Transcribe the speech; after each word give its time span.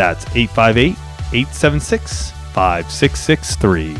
That's 0.00 0.24
858 0.34 0.96
876 1.34 2.30
5663. 2.54 3.96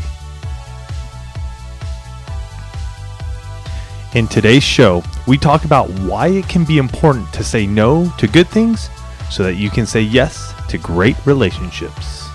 In 4.19 4.27
today's 4.27 4.63
show, 4.63 5.03
we 5.27 5.37
talk 5.37 5.63
about 5.63 5.91
why 5.99 6.29
it 6.29 6.49
can 6.49 6.65
be 6.65 6.79
important 6.79 7.31
to 7.33 7.43
say 7.43 7.67
no 7.67 8.11
to 8.17 8.25
good 8.25 8.47
things 8.47 8.89
so 9.29 9.43
that 9.43 9.57
you 9.57 9.69
can 9.69 9.85
say 9.85 10.01
yes 10.01 10.55
to 10.69 10.79
great 10.79 11.23
relationships. 11.27 12.27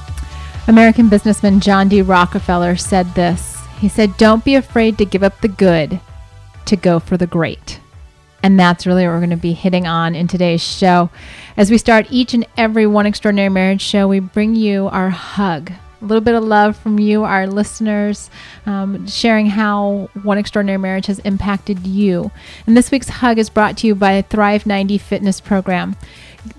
American 0.69 1.09
businessman 1.09 1.59
John 1.59 1.89
D. 1.89 2.03
Rockefeller 2.03 2.77
said 2.77 3.13
this. 3.17 3.59
He 3.81 3.89
said, 3.89 4.17
Don't 4.17 4.45
be 4.45 4.55
afraid 4.55 4.97
to 4.99 5.05
give 5.05 5.25
up 5.25 5.41
the 5.41 5.49
good 5.49 5.99
to 6.67 6.77
go 6.77 7.01
for 7.01 7.17
the 7.17 7.27
great. 7.27 7.81
And 8.47 8.61
that's 8.61 8.87
really 8.87 9.05
what 9.05 9.15
we're 9.15 9.19
going 9.19 9.31
to 9.31 9.37
be 9.37 9.55
hitting 9.55 9.89
on 9.89 10.15
in 10.15 10.29
today's 10.29 10.63
show. 10.63 11.11
As 11.57 11.69
we 11.69 11.79
start 11.79 12.07
each 12.11 12.33
and 12.33 12.47
every 12.57 12.87
One 12.87 13.05
Extraordinary 13.05 13.49
Marriage 13.49 13.83
show, 13.83 14.07
we 14.07 14.21
bring 14.21 14.55
you 14.55 14.87
our 14.87 15.11
hug. 15.11 15.73
A 16.01 16.05
little 16.05 16.21
bit 16.21 16.37
of 16.37 16.45
love 16.45 16.77
from 16.77 17.01
you, 17.01 17.25
our 17.25 17.49
listeners, 17.49 18.31
um, 18.65 19.05
sharing 19.09 19.47
how 19.47 20.11
One 20.23 20.39
Extraordinary 20.39 20.79
Marriage 20.79 21.07
has 21.07 21.19
impacted 21.19 21.89
you. 21.89 22.31
And 22.69 22.77
this 22.77 22.93
week's 22.93 23.09
hug 23.09 23.37
is 23.41 23.51
brought 23.51 23.79
to 23.79 23.89
you 23.89 23.97
by 23.97 24.23
Thrive 24.23 24.65
90 24.65 24.97
Fitness 24.99 25.41
Program. 25.41 25.97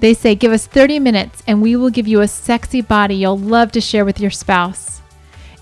They 0.01 0.13
say, 0.13 0.35
give 0.35 0.51
us 0.51 0.67
30 0.67 0.99
minutes 0.99 1.41
and 1.47 1.61
we 1.61 1.77
will 1.77 1.89
give 1.89 2.05
you 2.05 2.19
a 2.19 2.27
sexy 2.27 2.81
body 2.81 3.15
you'll 3.15 3.39
love 3.39 3.71
to 3.71 3.79
share 3.79 4.03
with 4.03 4.19
your 4.19 4.29
spouse. 4.29 4.96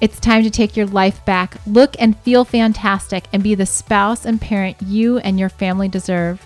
It's 0.01 0.19
time 0.19 0.43
to 0.43 0.49
take 0.49 0.75
your 0.75 0.87
life 0.87 1.23
back, 1.25 1.55
look 1.65 1.95
and 1.99 2.19
feel 2.19 2.43
fantastic, 2.43 3.27
and 3.31 3.41
be 3.41 3.55
the 3.55 3.65
spouse 3.65 4.25
and 4.25 4.41
parent 4.41 4.75
you 4.81 5.19
and 5.19 5.39
your 5.39 5.47
family 5.47 5.87
deserve. 5.87 6.45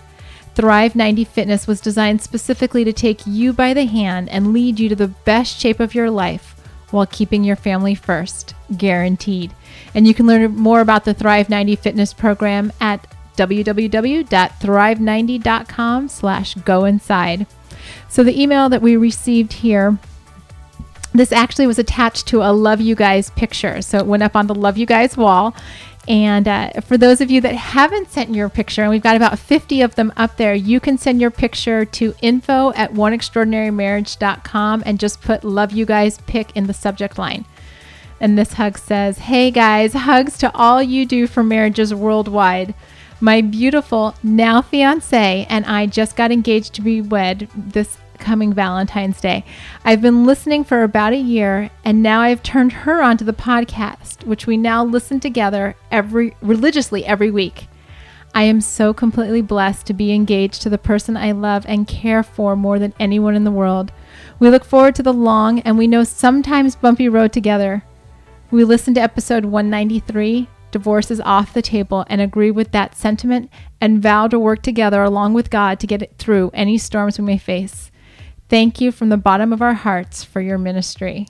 Thrive 0.54 0.94
90 0.94 1.24
Fitness 1.24 1.66
was 1.66 1.80
designed 1.80 2.22
specifically 2.22 2.84
to 2.84 2.92
take 2.92 3.26
you 3.26 3.52
by 3.52 3.74
the 3.74 3.86
hand 3.86 4.28
and 4.28 4.52
lead 4.52 4.78
you 4.78 4.88
to 4.88 4.94
the 4.94 5.08
best 5.08 5.58
shape 5.58 5.80
of 5.80 5.92
your 5.94 6.10
life 6.10 6.54
while 6.90 7.06
keeping 7.06 7.42
your 7.42 7.56
family 7.56 7.94
first, 7.94 8.54
guaranteed. 8.76 9.54
And 9.94 10.06
you 10.06 10.12
can 10.14 10.26
learn 10.26 10.54
more 10.54 10.80
about 10.80 11.04
the 11.04 11.14
Thrive 11.14 11.48
90 11.48 11.76
Fitness 11.76 12.12
program 12.12 12.72
at 12.80 13.06
www.thrive90.com 13.36 16.08
slash 16.08 16.54
go 16.54 16.84
inside. 16.84 17.46
So 18.08 18.22
the 18.22 18.40
email 18.40 18.68
that 18.68 18.82
we 18.82 18.96
received 18.96 19.54
here 19.54 19.98
this 21.12 21.32
actually 21.32 21.66
was 21.66 21.78
attached 21.78 22.26
to 22.28 22.42
a 22.42 22.52
Love 22.52 22.80
You 22.80 22.94
Guys 22.94 23.30
picture. 23.30 23.82
So 23.82 23.98
it 23.98 24.06
went 24.06 24.22
up 24.22 24.36
on 24.36 24.46
the 24.46 24.54
Love 24.54 24.78
You 24.78 24.86
Guys 24.86 25.16
wall. 25.16 25.54
And 26.08 26.48
uh, 26.48 26.70
for 26.80 26.96
those 26.96 27.20
of 27.20 27.30
you 27.30 27.40
that 27.42 27.54
haven't 27.54 28.10
sent 28.10 28.34
your 28.34 28.48
picture, 28.48 28.82
and 28.82 28.90
we've 28.90 29.02
got 29.02 29.16
about 29.16 29.38
50 29.38 29.82
of 29.82 29.96
them 29.96 30.12
up 30.16 30.36
there, 30.36 30.54
you 30.54 30.80
can 30.80 30.98
send 30.98 31.20
your 31.20 31.30
picture 31.30 31.84
to 31.84 32.14
info 32.22 32.72
at 32.72 32.92
oneextraordinarymarriage.com 32.92 34.82
and 34.86 34.98
just 34.98 35.20
put 35.20 35.44
Love 35.44 35.72
You 35.72 35.84
Guys 35.84 36.18
pick 36.26 36.56
in 36.56 36.66
the 36.66 36.74
subject 36.74 37.18
line. 37.18 37.44
And 38.18 38.36
this 38.38 38.54
hug 38.54 38.78
says, 38.78 39.18
Hey 39.18 39.50
guys, 39.50 39.94
hugs 39.94 40.36
to 40.38 40.54
all 40.54 40.82
you 40.82 41.06
do 41.06 41.26
for 41.26 41.42
marriages 41.42 41.94
worldwide. 41.94 42.74
My 43.20 43.40
beautiful 43.40 44.14
now 44.22 44.62
fiance 44.62 45.46
and 45.48 45.66
I 45.66 45.86
just 45.86 46.16
got 46.16 46.32
engaged 46.32 46.74
to 46.74 46.82
be 46.82 47.00
wed 47.00 47.48
this 47.54 47.98
coming 48.20 48.52
Valentine's 48.52 49.20
Day. 49.20 49.44
I've 49.84 50.00
been 50.00 50.24
listening 50.24 50.62
for 50.62 50.82
about 50.82 51.12
a 51.12 51.16
year 51.16 51.70
and 51.84 52.02
now 52.02 52.20
I've 52.20 52.42
turned 52.42 52.72
her 52.72 53.02
onto 53.02 53.24
the 53.24 53.32
podcast, 53.32 54.24
which 54.24 54.46
we 54.46 54.56
now 54.56 54.84
listen 54.84 55.18
together 55.18 55.74
every 55.90 56.36
religiously 56.40 57.04
every 57.04 57.30
week. 57.30 57.66
I 58.32 58.44
am 58.44 58.60
so 58.60 58.94
completely 58.94 59.42
blessed 59.42 59.86
to 59.86 59.94
be 59.94 60.12
engaged 60.12 60.62
to 60.62 60.70
the 60.70 60.78
person 60.78 61.16
I 61.16 61.32
love 61.32 61.64
and 61.66 61.88
care 61.88 62.22
for 62.22 62.54
more 62.54 62.78
than 62.78 62.94
anyone 63.00 63.34
in 63.34 63.42
the 63.42 63.50
world. 63.50 63.90
We 64.38 64.50
look 64.50 64.64
forward 64.64 64.94
to 64.96 65.02
the 65.02 65.12
long 65.12 65.58
and 65.60 65.76
we 65.76 65.88
know 65.88 66.04
sometimes 66.04 66.76
bumpy 66.76 67.08
road 67.08 67.32
together. 67.32 67.82
We 68.52 68.62
listened 68.64 68.96
to 68.96 69.02
episode 69.02 69.44
193, 69.44 70.48
Divorce 70.70 71.10
is 71.10 71.20
Off 71.20 71.52
the 71.52 71.62
Table, 71.62 72.04
and 72.08 72.20
agree 72.20 72.50
with 72.50 72.70
that 72.70 72.94
sentiment 72.94 73.50
and 73.80 74.02
vow 74.02 74.28
to 74.28 74.38
work 74.38 74.62
together 74.62 75.02
along 75.02 75.34
with 75.34 75.50
God 75.50 75.80
to 75.80 75.86
get 75.86 76.02
it 76.02 76.14
through 76.18 76.50
any 76.54 76.78
storms 76.78 77.18
we 77.18 77.24
may 77.24 77.38
face. 77.38 77.89
Thank 78.50 78.80
you 78.80 78.92
from 78.92 79.08
the 79.08 79.16
bottom 79.16 79.52
of 79.52 79.62
our 79.62 79.74
hearts 79.74 80.24
for 80.24 80.40
your 80.40 80.58
ministry. 80.58 81.28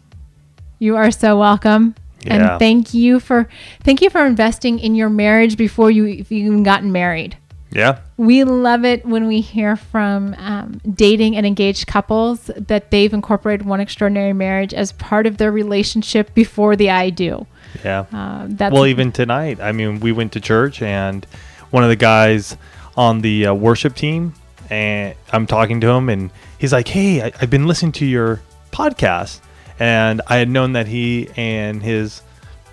You 0.79 0.97
are 0.97 1.11
so 1.11 1.39
welcome. 1.39 1.95
Yeah. 2.23 2.53
And 2.53 2.59
thank 2.59 2.93
you 2.93 3.21
for 3.21 3.49
thank 3.83 4.03
you 4.03 4.11
for 4.11 4.25
investing 4.25 4.79
in 4.79 4.95
your 4.95 5.11
marriage 5.11 5.57
before 5.57 5.91
you 5.91 6.07
even 6.29 6.63
gotten 6.63 6.93
married. 6.93 7.37
Yeah. 7.71 8.01
We 8.17 8.45
love 8.45 8.85
it 8.85 9.07
when 9.07 9.29
we 9.29 9.41
hear 9.41 9.77
from 9.77 10.35
um, 10.39 10.81
dating 10.93 11.37
and 11.37 11.47
engaged 11.47 11.87
couples 11.87 12.51
that 12.57 12.91
they've 12.91 13.13
incorporated 13.13 13.65
one 13.65 13.81
extraordinary 13.81 14.33
marriage 14.33 14.75
as 14.75 14.93
part 14.93 15.27
of 15.27 15.37
their 15.37 15.53
relationship 15.53 16.35
before 16.35 16.75
the 16.75 16.91
I 16.91 17.11
do. 17.11 17.47
Yeah. 17.85 18.07
Uh, 18.13 18.47
that's 18.49 18.73
well, 18.73 18.87
even 18.87 19.13
tonight, 19.13 19.61
I 19.61 19.73
mean, 19.73 20.01
we 20.01 20.11
went 20.11 20.33
to 20.33 20.41
church 20.41 20.83
and 20.83 21.25
one 21.71 21.85
of 21.85 21.91
the 21.91 21.97
guys 21.97 22.57
on 22.97 23.21
the 23.21 23.47
uh, 23.47 23.55
worship 23.55 23.95
team, 23.95 24.35
and 24.69 25.15
I'm 25.33 25.47
talking 25.47 25.81
to 25.83 25.89
him, 25.89 26.09
and 26.09 26.31
he's 26.61 26.73
like, 26.73 26.87
"Hey, 26.87 27.23
I, 27.23 27.33
I've 27.41 27.51
been 27.51 27.67
listening 27.67 27.93
to 27.93 28.07
your 28.07 28.41
podcast, 28.71 29.41
and 29.81 30.21
I 30.29 30.37
had 30.37 30.49
known 30.49 30.75
that 30.75 30.87
he 30.87 31.29
and 31.37 31.83
his 31.83 32.23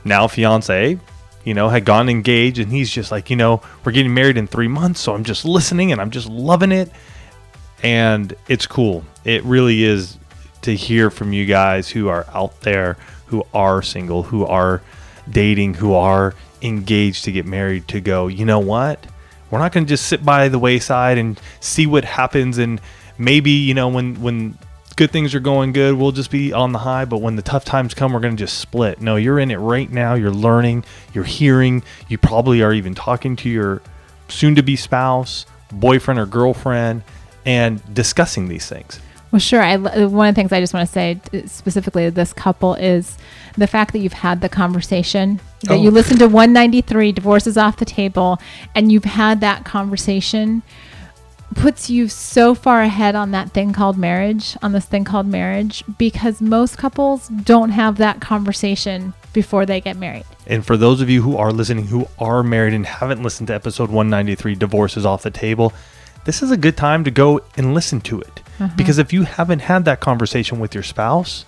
now 0.03 0.27
fiance, 0.27 0.99
you 1.43 1.53
know, 1.53 1.69
had 1.69 1.85
gone 1.85 2.09
engaged, 2.09 2.59
and 2.59 2.71
he's 2.71 2.91
just 2.91 3.11
like, 3.11 3.29
you 3.29 3.35
know, 3.35 3.61
we're 3.83 3.93
getting 3.93 4.13
married 4.13 4.37
in 4.37 4.45
three 4.45 4.67
months, 4.67 4.99
so 4.99 5.15
I'm 5.15 5.23
just 5.23 5.45
listening 5.45 5.91
and 5.91 5.99
I'm 5.99 6.11
just 6.11 6.27
loving 6.27 6.71
it, 6.71 6.91
and 7.81 8.35
it's 8.47 8.67
cool. 8.67 9.03
It 9.23 9.43
really 9.43 9.83
is 9.83 10.17
to 10.63 10.75
hear 10.75 11.09
from 11.09 11.33
you 11.33 11.45
guys 11.45 11.89
who 11.89 12.09
are 12.09 12.25
out 12.33 12.61
there, 12.61 12.97
who 13.27 13.45
are 13.53 13.81
single, 13.81 14.23
who 14.23 14.45
are 14.45 14.81
dating, 15.29 15.75
who 15.75 15.93
are 15.93 16.35
engaged 16.61 17.23
to 17.25 17.31
get 17.31 17.45
married, 17.45 17.87
to 17.89 18.01
go, 18.01 18.27
you 18.27 18.45
know 18.45 18.59
what? 18.59 19.05
We're 19.49 19.59
not 19.59 19.71
going 19.71 19.85
to 19.85 19.89
just 19.89 20.07
sit 20.07 20.25
by 20.25 20.49
the 20.49 20.59
wayside 20.59 21.17
and 21.17 21.39
see 21.61 21.87
what 21.87 22.03
happens. 22.03 22.57
And 22.57 22.81
maybe, 23.17 23.51
you 23.51 23.73
know, 23.73 23.87
when, 23.87 24.21
when 24.21 24.57
good 24.95 25.11
things 25.11 25.33
are 25.35 25.39
going 25.39 25.73
good, 25.73 25.95
we'll 25.95 26.11
just 26.11 26.31
be 26.31 26.53
on 26.53 26.71
the 26.71 26.79
high. 26.79 27.05
But 27.05 27.17
when 27.19 27.35
the 27.35 27.41
tough 27.41 27.65
times 27.65 27.93
come, 27.93 28.13
we're 28.13 28.19
going 28.19 28.35
to 28.35 28.43
just 28.43 28.57
split. 28.57 29.01
No, 29.01 29.15
you're 29.15 29.39
in 29.39 29.51
it 29.51 29.57
right 29.57 29.89
now. 29.89 30.13
You're 30.15 30.31
learning, 30.31 30.85
you're 31.13 31.23
hearing. 31.23 31.83
You 32.07 32.17
probably 32.17 32.61
are 32.61 32.73
even 32.73 32.95
talking 32.95 33.35
to 33.37 33.49
your 33.49 33.81
soon 34.27 34.55
to 34.55 34.63
be 34.63 34.75
spouse, 34.75 35.45
boyfriend, 35.71 36.19
or 36.19 36.25
girlfriend 36.25 37.03
and 37.45 37.81
discussing 37.93 38.47
these 38.49 38.67
things. 38.67 38.99
Well, 39.31 39.39
sure. 39.39 39.61
I, 39.61 39.75
uh, 39.75 40.07
one 40.07 40.29
of 40.29 40.35
the 40.35 40.39
things 40.41 40.51
I 40.53 40.59
just 40.61 40.73
want 40.73 40.87
to 40.87 40.91
say 40.91 41.19
uh, 41.33 41.45
specifically 41.47 42.05
to 42.05 42.11
this 42.11 42.31
couple 42.33 42.75
is 42.75 43.17
the 43.57 43.67
fact 43.67 43.91
that 43.93 43.99
you've 43.99 44.13
had 44.13 44.39
the 44.41 44.49
conversation, 44.49 45.39
that 45.63 45.73
Oh. 45.73 45.81
you 45.81 45.91
listened 45.91 46.19
to 46.19 46.27
193, 46.27 47.11
divorces 47.11 47.57
off 47.57 47.75
the 47.77 47.85
table, 47.85 48.39
and 48.73 48.89
you've 48.91 49.03
had 49.03 49.41
that 49.41 49.65
conversation 49.65 50.61
puts 51.55 51.89
you 51.89 52.07
so 52.07 52.53
far 52.53 52.81
ahead 52.81 53.15
on 53.15 53.31
that 53.31 53.51
thing 53.51 53.73
called 53.73 53.97
marriage, 53.97 54.57
on 54.61 54.71
this 54.71 54.85
thing 54.85 55.03
called 55.03 55.27
marriage, 55.27 55.83
because 55.97 56.41
most 56.41 56.77
couples 56.77 57.27
don't 57.27 57.69
have 57.69 57.97
that 57.97 58.21
conversation 58.21 59.13
before 59.33 59.65
they 59.65 59.79
get 59.79 59.97
married. 59.97 60.25
And 60.45 60.65
for 60.65 60.77
those 60.77 61.01
of 61.01 61.09
you 61.09 61.21
who 61.21 61.37
are 61.37 61.51
listening 61.51 61.87
who 61.87 62.07
are 62.19 62.43
married 62.43 62.73
and 62.73 62.85
haven't 62.85 63.23
listened 63.23 63.47
to 63.47 63.53
episode 63.53 63.89
193, 63.89 64.55
Divorce 64.55 64.97
is 64.97 65.05
Off 65.05 65.23
the 65.23 65.31
Table, 65.31 65.73
this 66.25 66.43
is 66.43 66.51
a 66.51 66.57
good 66.57 66.75
time 66.75 67.03
to 67.05 67.11
go 67.11 67.39
and 67.55 67.73
listen 67.73 68.01
to 68.01 68.19
it. 68.19 68.41
Uh-huh. 68.59 68.73
Because 68.75 68.97
if 68.97 69.13
you 69.13 69.23
haven't 69.23 69.59
had 69.59 69.85
that 69.85 69.99
conversation 69.99 70.59
with 70.59 70.73
your 70.73 70.83
spouse 70.83 71.45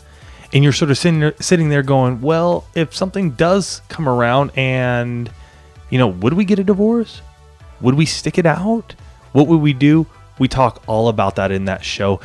and 0.53 0.63
you're 0.63 0.73
sort 0.73 0.91
of 0.91 0.97
sitting 0.97 1.19
there, 1.19 1.33
sitting 1.39 1.69
there 1.69 1.83
going, 1.83 2.21
well, 2.21 2.65
if 2.75 2.95
something 2.95 3.31
does 3.31 3.81
come 3.89 4.07
around 4.07 4.51
and, 4.55 5.29
you 5.89 5.97
know, 5.97 6.07
would 6.07 6.33
we 6.33 6.45
get 6.45 6.59
a 6.59 6.63
divorce? 6.63 7.21
Would 7.81 7.95
we 7.95 8.05
stick 8.05 8.37
it 8.37 8.45
out? 8.45 8.95
What 9.31 9.47
would 9.47 9.57
we 9.61 9.73
do? 9.73 10.05
We 10.39 10.47
talk 10.47 10.83
all 10.87 11.09
about 11.09 11.35
that 11.35 11.51
in 11.51 11.65
that 11.65 11.83
show. 11.83 12.19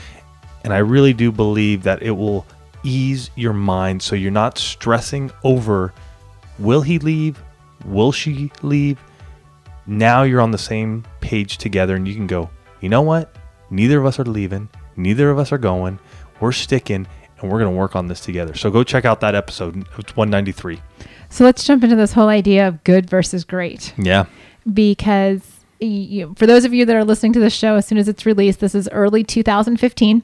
And 0.62 0.72
I 0.72 0.78
really 0.78 1.12
do 1.12 1.30
believe 1.30 1.82
that 1.82 2.02
it 2.02 2.12
will 2.12 2.46
ease 2.82 3.30
your 3.34 3.52
mind 3.52 4.02
so 4.02 4.14
you're 4.14 4.30
not 4.30 4.58
stressing 4.58 5.30
over 5.42 5.92
will 6.58 6.82
he 6.82 6.98
leave? 6.98 7.42
Will 7.84 8.12
she 8.12 8.50
leave? 8.62 8.98
Now 9.86 10.22
you're 10.22 10.40
on 10.40 10.50
the 10.50 10.58
same 10.58 11.04
page 11.20 11.58
together 11.58 11.96
and 11.96 12.06
you 12.06 12.14
can 12.14 12.26
go, 12.26 12.48
you 12.80 12.88
know 12.88 13.02
what? 13.02 13.34
Neither 13.70 13.98
of 13.98 14.06
us 14.06 14.18
are 14.18 14.24
leaving. 14.24 14.68
Neither 14.96 15.30
of 15.30 15.38
us 15.38 15.52
are 15.52 15.58
going. 15.58 15.98
We're 16.40 16.52
sticking 16.52 17.06
and 17.40 17.50
we're 17.50 17.58
going 17.58 17.72
to 17.72 17.76
work 17.76 17.96
on 17.96 18.06
this 18.06 18.20
together. 18.20 18.54
So 18.54 18.70
go 18.70 18.84
check 18.84 19.04
out 19.04 19.20
that 19.20 19.34
episode. 19.34 19.76
It's 19.98 20.16
193. 20.16 20.80
So 21.28 21.44
let's 21.44 21.64
jump 21.64 21.82
into 21.82 21.96
this 21.96 22.12
whole 22.12 22.28
idea 22.28 22.68
of 22.68 22.84
good 22.84 23.10
versus 23.10 23.44
great. 23.44 23.92
Yeah. 23.98 24.26
because 24.72 25.53
you, 25.80 26.34
for 26.36 26.46
those 26.46 26.64
of 26.64 26.72
you 26.72 26.84
that 26.84 26.96
are 26.96 27.04
listening 27.04 27.32
to 27.34 27.40
the 27.40 27.50
show 27.50 27.76
as 27.76 27.86
soon 27.86 27.98
as 27.98 28.08
it's 28.08 28.26
released, 28.26 28.60
this 28.60 28.74
is 28.74 28.88
early 28.92 29.24
2015. 29.24 30.22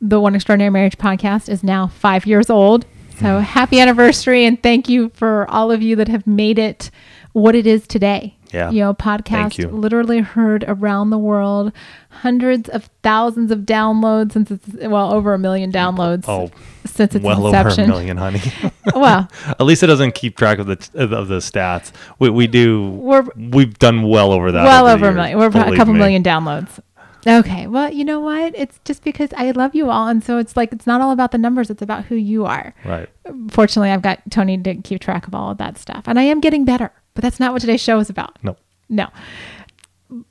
The 0.00 0.20
One 0.20 0.34
Extraordinary 0.34 0.70
Marriage 0.70 0.96
podcast 0.96 1.48
is 1.48 1.62
now 1.62 1.88
five 1.88 2.26
years 2.26 2.48
old. 2.48 2.86
So 3.18 3.26
mm. 3.26 3.42
happy 3.42 3.80
anniversary 3.80 4.46
and 4.46 4.62
thank 4.62 4.88
you 4.88 5.10
for 5.10 5.48
all 5.50 5.70
of 5.70 5.82
you 5.82 5.96
that 5.96 6.08
have 6.08 6.26
made 6.26 6.58
it 6.58 6.90
what 7.32 7.54
it 7.54 7.66
is 7.66 7.86
today. 7.86 8.36
Yeah. 8.52 8.70
You 8.70 8.80
know, 8.80 8.94
podcast 8.94 9.58
you. 9.58 9.68
literally 9.68 10.18
heard 10.20 10.64
around 10.66 11.10
the 11.10 11.18
world, 11.18 11.72
hundreds 12.10 12.68
of 12.68 12.90
thousands 13.02 13.50
of 13.50 13.60
downloads 13.60 14.32
since 14.32 14.50
it's 14.50 14.66
well 14.74 15.12
over 15.12 15.34
a 15.34 15.38
million 15.38 15.70
downloads 15.70 16.24
Oh, 16.28 16.50
since 16.84 17.14
its 17.14 17.24
well 17.24 17.46
over 17.46 17.68
a 17.68 17.86
million, 17.86 18.16
honey. 18.16 18.40
well, 18.94 19.28
At 19.46 19.62
least 19.62 19.82
it 19.82 19.86
doesn't 19.86 20.14
keep 20.14 20.36
track 20.36 20.58
of 20.58 20.66
the 20.66 20.90
of 20.94 21.28
the 21.28 21.38
stats. 21.38 21.92
We, 22.18 22.30
we 22.30 22.46
do. 22.46 22.88
We're- 22.90 23.28
we've 23.36 23.78
done 23.78 24.02
well 24.08 24.32
over 24.32 24.50
that. 24.52 24.64
well 24.64 24.86
over, 24.86 25.06
over 25.06 25.08
a 25.08 25.14
million. 25.14 25.38
years, 25.38 25.54
We're 25.54 25.72
a 25.72 25.76
couple 25.76 25.92
me. 25.94 25.98
million 26.00 26.22
downloads. 26.22 26.80
Okay. 27.26 27.66
Well, 27.66 27.92
you 27.92 28.02
know 28.04 28.18
what? 28.20 28.54
It's 28.56 28.80
just 28.86 29.04
because 29.04 29.28
I 29.36 29.50
love 29.50 29.74
you 29.74 29.90
all. 29.90 30.08
And 30.08 30.24
so 30.24 30.38
it's 30.38 30.56
like, 30.56 30.72
it's 30.72 30.86
not 30.86 31.02
all 31.02 31.10
about 31.12 31.32
the 31.32 31.38
numbers. 31.38 31.68
It's 31.68 31.82
about 31.82 32.06
who 32.06 32.14
you 32.14 32.46
are. 32.46 32.72
Right. 32.82 33.10
Fortunately, 33.50 33.90
I've 33.90 34.00
got 34.00 34.20
Tony 34.30 34.56
to 34.56 34.74
keep 34.76 35.02
track 35.02 35.26
of 35.26 35.34
all 35.34 35.50
of 35.50 35.58
that 35.58 35.76
stuff. 35.76 36.04
And 36.06 36.18
I 36.18 36.22
am 36.22 36.40
getting 36.40 36.64
better, 36.64 36.90
but 37.14 37.22
that's 37.22 37.40
not 37.40 37.52
what 37.52 37.60
today's 37.60 37.80
show 37.80 37.98
is 37.98 38.10
about. 38.10 38.42
No. 38.42 38.56
No. 38.88 39.08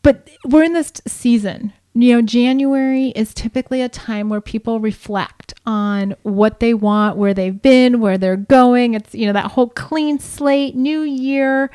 But 0.02 0.30
we're 0.46 0.64
in 0.64 0.74
this 0.74 0.92
season. 1.08 1.74
You 1.96 2.16
know, 2.16 2.22
January 2.22 3.08
is 3.10 3.34
typically 3.34 3.81
a 3.81 3.90
time 3.90 4.30
where 4.30 4.42
people 4.42 4.80
reflect 4.80 5.54
on 5.66 6.16
what 6.22 6.60
they 6.60 6.74
want, 6.74 7.18
where 7.18 7.34
they've 7.34 7.62
been, 7.62 8.00
where 8.00 8.18
they're 8.18 8.38
going. 8.38 8.94
It's, 8.94 9.16
you 9.16 9.26
know, 9.26 9.34
that 9.34 9.52
whole 9.52 9.70
clean 9.70 10.20
slate, 10.20 10.76
new 10.76 11.02
year. 11.02 11.72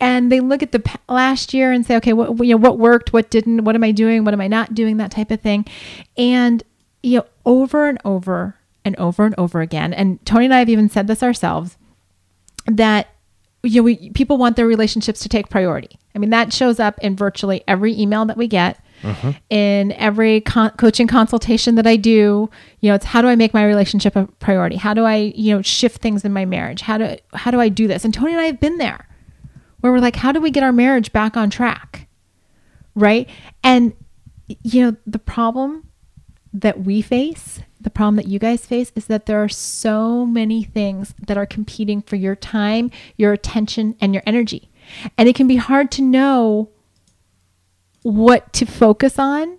And 0.00 0.30
they 0.30 0.40
look 0.40 0.62
at 0.62 0.72
the 0.72 0.82
last 1.08 1.52
year 1.52 1.72
and 1.72 1.84
say, 1.84 1.96
okay, 1.96 2.12
what, 2.12 2.38
you 2.46 2.54
know, 2.54 2.60
what 2.60 2.78
worked, 2.78 3.12
what 3.12 3.28
didn't, 3.28 3.64
what 3.64 3.74
am 3.74 3.84
I 3.84 3.90
doing, 3.90 4.24
what 4.24 4.34
am 4.34 4.40
I 4.40 4.46
not 4.48 4.74
doing, 4.74 4.98
that 4.98 5.10
type 5.10 5.30
of 5.30 5.40
thing. 5.40 5.66
And, 6.16 6.62
you 7.02 7.18
know, 7.18 7.26
over 7.44 7.88
and 7.88 7.98
over 8.04 8.56
and 8.84 8.96
over 8.96 9.26
and 9.26 9.34
over 9.36 9.60
again. 9.60 9.92
And 9.92 10.24
Tony 10.24 10.44
and 10.44 10.54
I 10.54 10.60
have 10.60 10.68
even 10.68 10.88
said 10.88 11.08
this 11.08 11.22
ourselves 11.22 11.76
that 12.66 13.08
you 13.70 13.80
know, 13.80 13.84
we, 13.84 14.10
people 14.10 14.38
want 14.38 14.56
their 14.56 14.66
relationships 14.66 15.20
to 15.20 15.28
take 15.28 15.48
priority. 15.48 15.98
I 16.14 16.18
mean, 16.18 16.30
that 16.30 16.52
shows 16.52 16.80
up 16.80 16.98
in 17.00 17.16
virtually 17.16 17.62
every 17.68 17.98
email 17.98 18.24
that 18.24 18.36
we 18.36 18.48
get, 18.48 18.80
mm-hmm. 19.02 19.30
in 19.50 19.92
every 19.92 20.40
con- 20.40 20.70
coaching 20.70 21.06
consultation 21.06 21.74
that 21.74 21.86
I 21.86 21.96
do. 21.96 22.50
You 22.80 22.90
know, 22.90 22.94
it's 22.94 23.04
how 23.04 23.22
do 23.22 23.28
I 23.28 23.36
make 23.36 23.52
my 23.52 23.64
relationship 23.64 24.16
a 24.16 24.26
priority? 24.38 24.76
How 24.76 24.94
do 24.94 25.04
I, 25.04 25.32
you 25.34 25.54
know, 25.54 25.62
shift 25.62 26.00
things 26.00 26.24
in 26.24 26.32
my 26.32 26.44
marriage? 26.44 26.80
How 26.80 26.98
do 26.98 27.16
how 27.34 27.50
do 27.50 27.60
I 27.60 27.68
do 27.68 27.86
this? 27.86 28.04
And 28.04 28.12
Tony 28.14 28.32
and 28.32 28.40
I 28.40 28.46
have 28.46 28.60
been 28.60 28.78
there, 28.78 29.08
where 29.80 29.92
we're 29.92 29.98
like, 29.98 30.16
how 30.16 30.32
do 30.32 30.40
we 30.40 30.50
get 30.50 30.62
our 30.62 30.72
marriage 30.72 31.12
back 31.12 31.36
on 31.36 31.50
track, 31.50 32.08
right? 32.94 33.28
And 33.62 33.92
you 34.62 34.82
know, 34.84 34.96
the 35.06 35.18
problem 35.18 35.88
that 36.52 36.80
we 36.80 37.02
face, 37.02 37.60
the 37.86 37.90
problem 37.90 38.16
that 38.16 38.26
you 38.26 38.40
guys 38.40 38.66
face 38.66 38.90
is 38.96 39.06
that 39.06 39.26
there 39.26 39.40
are 39.40 39.48
so 39.48 40.26
many 40.26 40.64
things 40.64 41.14
that 41.24 41.38
are 41.38 41.46
competing 41.46 42.02
for 42.02 42.16
your 42.16 42.34
time, 42.34 42.90
your 43.16 43.32
attention, 43.32 43.94
and 44.00 44.12
your 44.12 44.24
energy. 44.26 44.68
And 45.16 45.28
it 45.28 45.36
can 45.36 45.46
be 45.46 45.54
hard 45.54 45.92
to 45.92 46.02
know 46.02 46.68
what 48.02 48.52
to 48.54 48.66
focus 48.66 49.20
on 49.20 49.58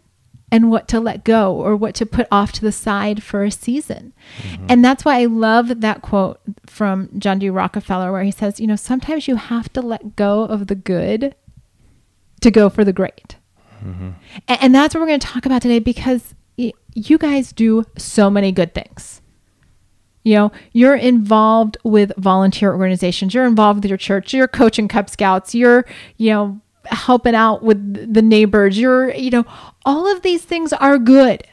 and 0.51 0.69
what 0.69 0.89
to 0.89 0.99
let 0.99 1.23
go 1.23 1.55
or 1.55 1.73
what 1.73 1.95
to 1.95 2.05
put 2.05 2.27
off 2.29 2.51
to 2.51 2.61
the 2.61 2.71
side 2.73 3.23
for 3.23 3.45
a 3.45 3.49
season. 3.49 4.11
Mm-hmm. 4.41 4.65
And 4.67 4.83
that's 4.83 5.05
why 5.05 5.21
I 5.21 5.25
love 5.25 5.79
that 5.79 6.01
quote 6.01 6.41
from 6.65 7.09
John 7.17 7.39
D. 7.39 7.49
Rockefeller 7.49 8.11
where 8.11 8.23
he 8.23 8.31
says, 8.31 8.59
you 8.59 8.67
know, 8.67 8.75
sometimes 8.75 9.29
you 9.29 9.37
have 9.37 9.71
to 9.71 9.81
let 9.81 10.17
go 10.17 10.41
of 10.43 10.67
the 10.67 10.75
good 10.75 11.33
to 12.41 12.51
go 12.51 12.69
for 12.69 12.83
the 12.83 12.91
great. 12.91 13.37
Mm-hmm. 13.81 14.09
And, 14.49 14.61
and 14.61 14.75
that's 14.75 14.93
what 14.93 14.99
we're 14.99 15.07
going 15.07 15.21
to 15.21 15.27
talk 15.27 15.45
about 15.45 15.61
today 15.61 15.79
because 15.79 16.33
you 16.97 17.19
guys 17.19 17.51
do 17.51 17.83
so 17.95 18.29
many 18.29 18.51
good 18.51 18.73
things. 18.73 19.21
You 20.23 20.33
know, 20.33 20.51
you're 20.73 20.95
involved 20.95 21.77
with 21.83 22.11
volunteer 22.17 22.71
organizations, 22.71 23.33
you're 23.33 23.45
involved 23.45 23.83
with 23.83 23.89
your 23.89 23.97
church, 23.97 24.33
you're 24.33 24.47
coaching 24.47 24.87
Cub 24.87 25.09
Scouts, 25.09 25.55
you're, 25.55 25.85
you 26.17 26.31
know, 26.31 26.59
helping 26.85 27.35
out 27.35 27.63
with 27.63 28.13
the 28.13 28.21
neighbors, 28.21 28.77
you're, 28.77 29.13
you 29.13 29.29
know, 29.29 29.45
all 29.85 30.11
of 30.11 30.23
these 30.23 30.43
things 30.43 30.73
are 30.73 30.97
good. 30.97 31.47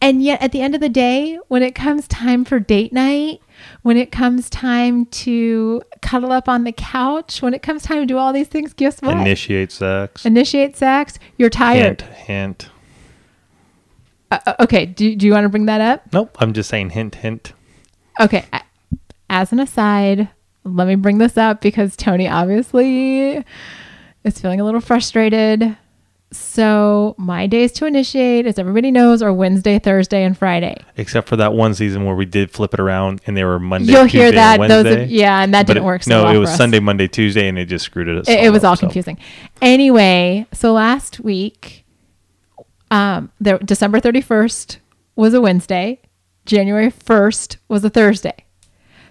And 0.00 0.22
yet 0.22 0.40
at 0.40 0.52
the 0.52 0.60
end 0.60 0.76
of 0.76 0.80
the 0.80 0.88
day, 0.88 1.40
when 1.48 1.62
it 1.62 1.74
comes 1.74 2.06
time 2.06 2.44
for 2.44 2.60
date 2.60 2.92
night, 2.92 3.40
when 3.82 3.96
it 3.96 4.12
comes 4.12 4.48
time 4.48 5.06
to 5.06 5.82
cuddle 6.02 6.30
up 6.30 6.48
on 6.48 6.62
the 6.62 6.72
couch, 6.72 7.42
when 7.42 7.52
it 7.52 7.62
comes 7.62 7.82
time 7.82 7.98
to 7.98 8.06
do 8.06 8.16
all 8.16 8.32
these 8.32 8.46
things, 8.46 8.72
guess 8.72 9.02
what? 9.02 9.16
Initiate 9.18 9.72
sex. 9.72 10.24
Initiate 10.24 10.76
sex, 10.76 11.18
you're 11.36 11.50
tired. 11.50 12.02
Hint. 12.02 12.16
Hint. 12.16 12.68
Uh, 14.30 14.38
uh, 14.46 14.54
okay, 14.60 14.86
do, 14.86 15.14
do 15.16 15.26
you 15.26 15.32
want 15.32 15.44
to 15.44 15.48
bring 15.48 15.66
that 15.66 15.80
up? 15.80 16.12
Nope. 16.12 16.36
I'm 16.40 16.52
just 16.52 16.68
saying 16.68 16.90
hint. 16.90 17.16
Hint. 17.16 17.52
Okay, 18.20 18.44
as 19.30 19.52
an 19.52 19.60
aside, 19.60 20.28
let 20.64 20.86
me 20.88 20.96
bring 20.96 21.18
this 21.18 21.36
up 21.38 21.60
because 21.60 21.96
Tony 21.96 22.28
obviously 22.28 23.44
is 24.24 24.40
feeling 24.40 24.60
a 24.60 24.64
little 24.64 24.80
frustrated. 24.80 25.76
So, 26.30 27.14
my 27.16 27.46
days 27.46 27.72
to 27.72 27.86
initiate, 27.86 28.44
as 28.44 28.58
everybody 28.58 28.90
knows, 28.90 29.22
are 29.22 29.32
Wednesday, 29.32 29.78
Thursday, 29.78 30.24
and 30.24 30.36
Friday. 30.36 30.76
Except 30.98 31.26
for 31.26 31.36
that 31.36 31.54
one 31.54 31.72
season 31.72 32.04
where 32.04 32.14
we 32.14 32.26
did 32.26 32.50
flip 32.50 32.74
it 32.74 32.80
around 32.80 33.22
and 33.26 33.34
they 33.34 33.44
were 33.44 33.58
Monday. 33.58 33.92
You'll 33.92 34.02
Tuesday, 34.02 34.18
hear 34.18 34.28
and 34.28 34.36
that. 34.36 34.68
Those, 34.68 35.08
yeah, 35.10 35.42
and 35.42 35.54
that 35.54 35.66
But 35.66 35.74
didn't 35.74 35.84
it- 35.84 35.86
work. 35.86 36.02
So 36.02 36.10
no, 36.10 36.24
well 36.24 36.34
it 36.34 36.38
was. 36.38 36.54
Sunday, 36.54 36.80
Monday, 36.80 37.08
Tuesday, 37.08 37.48
and 37.48 37.58
it 37.58 37.64
just 37.64 37.86
screwed 37.86 38.08
it. 38.08 38.28
It, 38.28 38.44
it 38.44 38.50
was 38.50 38.62
up, 38.62 38.70
all 38.70 38.76
so. 38.76 38.80
confusing. 38.80 39.16
Anyway, 39.62 40.46
so 40.52 40.74
last 40.74 41.18
week, 41.20 41.86
um, 42.90 43.30
the 43.40 43.58
December 43.58 44.00
thirty 44.00 44.20
first 44.20 44.78
was 45.16 45.34
a 45.34 45.40
Wednesday. 45.40 46.00
January 46.46 46.90
first 46.90 47.58
was 47.68 47.84
a 47.84 47.90
Thursday. 47.90 48.44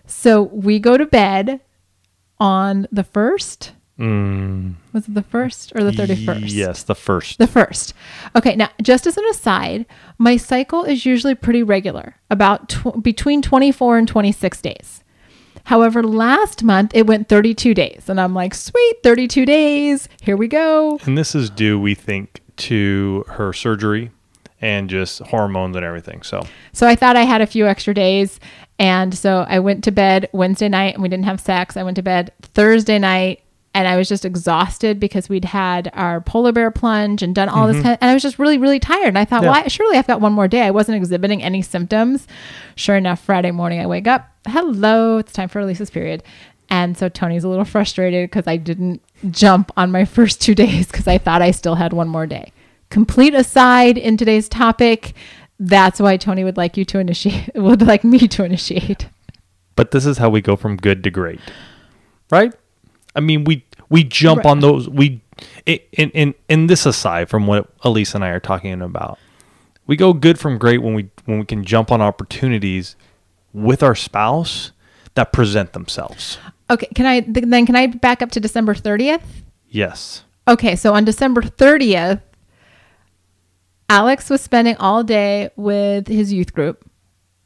So 0.05 0.43
we 0.43 0.79
go 0.79 0.97
to 0.97 1.05
bed 1.05 1.59
on 2.39 2.87
the 2.91 3.03
first. 3.03 3.73
Mm, 3.99 4.75
Was 4.93 5.07
it 5.07 5.15
the 5.15 5.23
first 5.23 5.73
or 5.75 5.83
the 5.83 5.91
thirty 5.91 6.15
first? 6.25 6.45
Yes, 6.53 6.83
the 6.83 6.93
first. 6.95 7.39
The 7.39 7.47
first. 7.47 7.93
Okay, 8.35 8.55
now 8.55 8.69
just 8.81 9.07
as 9.07 9.17
an 9.17 9.25
aside, 9.29 9.85
my 10.19 10.37
cycle 10.37 10.83
is 10.83 11.05
usually 11.05 11.33
pretty 11.35 11.63
regular, 11.63 12.15
about 12.29 12.69
tw- 12.69 13.01
between 13.01 13.41
24 13.41 13.97
and 13.97 14.07
26 14.07 14.61
days. 14.61 15.03
However, 15.63 16.03
last 16.03 16.63
month 16.63 16.91
it 16.93 17.07
went 17.07 17.27
32 17.27 17.73
days, 17.73 18.07
and 18.07 18.21
I'm 18.21 18.35
like, 18.35 18.53
sweet, 18.53 18.97
32 19.03 19.45
days, 19.47 20.07
here 20.21 20.37
we 20.37 20.47
go. 20.47 20.99
and 21.05 21.17
this 21.17 21.33
is 21.33 21.49
due, 21.49 21.79
we 21.79 21.95
think, 21.95 22.41
to 22.57 23.23
her 23.27 23.53
surgery 23.53 24.11
and 24.61 24.89
just 24.89 25.19
hormones 25.19 25.75
and 25.75 25.85
everything. 25.85 26.23
So 26.23 26.45
So 26.73 26.87
I 26.87 26.95
thought 26.95 27.15
I 27.15 27.23
had 27.23 27.41
a 27.41 27.47
few 27.47 27.67
extra 27.67 27.93
days, 27.93 28.39
and 28.79 29.13
so 29.13 29.45
I 29.47 29.59
went 29.59 29.83
to 29.85 29.91
bed 29.91 30.29
Wednesday 30.33 30.69
night, 30.69 30.93
and 30.93 31.03
we 31.03 31.09
didn't 31.09 31.25
have 31.25 31.39
sex. 31.39 31.77
I 31.77 31.83
went 31.83 31.95
to 31.95 32.03
bed 32.03 32.31
Thursday 32.41 32.99
night. 32.99 33.41
And 33.75 33.87
I 33.87 33.95
was 33.95 34.09
just 34.09 34.25
exhausted 34.25 34.99
because 34.99 35.29
we'd 35.29 35.45
had 35.45 35.91
our 35.93 36.19
polar 36.19 36.51
bear 36.51 36.71
plunge 36.71 37.21
and 37.21 37.35
done 37.35 37.47
all 37.47 37.67
this, 37.67 37.75
mm-hmm. 37.75 37.83
kind 37.83 37.93
of, 37.93 37.99
and 38.01 38.09
I 38.09 38.13
was 38.15 38.23
just 38.23 38.39
really, 38.39 38.57
really 38.57 38.79
tired. 38.79 39.09
And 39.09 39.19
I 39.19 39.25
thought, 39.25 39.43
Yeah. 39.43 39.51
well, 39.51 39.63
I, 39.65 39.67
surely 39.67 39.97
I've 39.97 40.07
got 40.07 40.19
one 40.19 40.33
more 40.33 40.47
day. 40.47 40.61
I 40.61 40.71
wasn't 40.71 40.95
exhibiting 40.95 41.43
any 41.43 41.61
symptoms. 41.61 42.27
Sure 42.75 42.95
enough, 42.95 43.23
Friday 43.23 43.51
morning 43.51 43.79
I 43.79 43.85
wake 43.85 44.07
up. 44.07 44.31
Hello, 44.47 45.17
it's 45.19 45.31
time 45.31 45.47
for 45.47 45.59
Alisa's 45.59 45.91
period. 45.91 46.23
And 46.69 46.97
so 46.97 47.07
Tony's 47.07 47.43
a 47.43 47.49
little 47.49 47.65
frustrated 47.65 48.27
because 48.31 48.47
I 48.47 48.57
didn't 48.57 48.99
jump 49.31 49.71
on 49.77 49.91
my 49.91 50.05
first 50.05 50.41
two 50.41 50.55
days 50.63 50.87
because 50.87 51.07
I 51.07 51.17
thought 51.17 51.41
I 51.41 51.51
still 51.51 51.75
had 51.75 51.93
one 51.93 52.07
more 52.07 52.25
day. 52.27 52.51
Complete 52.89 53.33
aside 53.33 53.97
in 53.97 54.15
today's 54.17 54.47
topic, 54.47 55.13
that's 55.59 55.99
why 55.99 56.17
Tony 56.17 56.43
would 56.43 56.57
like 56.57 56.77
you 56.77 56.85
to 56.85 56.99
initiate, 56.99 57.51
would 57.55 57.81
like 57.81 58.03
me 58.03 58.19
to 58.19 58.43
initiate. 58.43 59.07
But 59.75 59.91
this 59.91 60.05
is 60.05 60.17
how 60.17 60.29
we 60.29 60.41
go 60.41 60.55
from 60.55 60.77
good 60.77 61.03
to 61.03 61.09
great, 61.11 61.39
right? 62.31 62.53
I 63.15 63.19
mean, 63.19 63.43
we 63.43 63.63
we 63.89 64.03
jump 64.03 64.39
Right. 64.43 64.51
on 64.51 64.59
those. 64.59 64.89
We 64.89 65.21
in 65.65 66.09
in 66.11 66.35
in 66.49 66.67
this 66.67 66.85
aside 66.85 67.29
from 67.29 67.45
what 67.47 67.69
Elise 67.81 68.15
and 68.15 68.23
I 68.23 68.29
are 68.29 68.39
talking 68.39 68.81
about, 68.81 69.19
we 69.85 69.95
go 69.95 70.13
good 70.13 70.39
from 70.39 70.57
great 70.57 70.81
when 70.81 70.93
we 70.93 71.09
when 71.25 71.39
we 71.39 71.45
can 71.45 71.63
jump 71.63 71.91
on 71.91 72.01
opportunities 72.01 72.95
with 73.53 73.83
our 73.83 73.95
spouse 73.95 74.71
that 75.15 75.31
present 75.31 75.73
themselves. 75.73 76.37
Okay, 76.69 76.87
can 76.95 77.05
I 77.05 77.21
th- 77.21 77.45
then 77.47 77.65
can 77.65 77.75
I 77.75 77.87
back 77.87 78.21
up 78.21 78.31
to 78.31 78.39
December 78.39 78.73
30th? 78.73 79.21
Yes. 79.69 80.23
Okay, 80.47 80.75
so 80.75 80.93
on 80.93 81.05
December 81.05 81.41
30th, 81.41 82.21
Alex 83.89 84.29
was 84.29 84.41
spending 84.41 84.75
all 84.77 85.03
day 85.03 85.49
with 85.55 86.07
his 86.07 86.33
youth 86.33 86.53
group. 86.53 86.89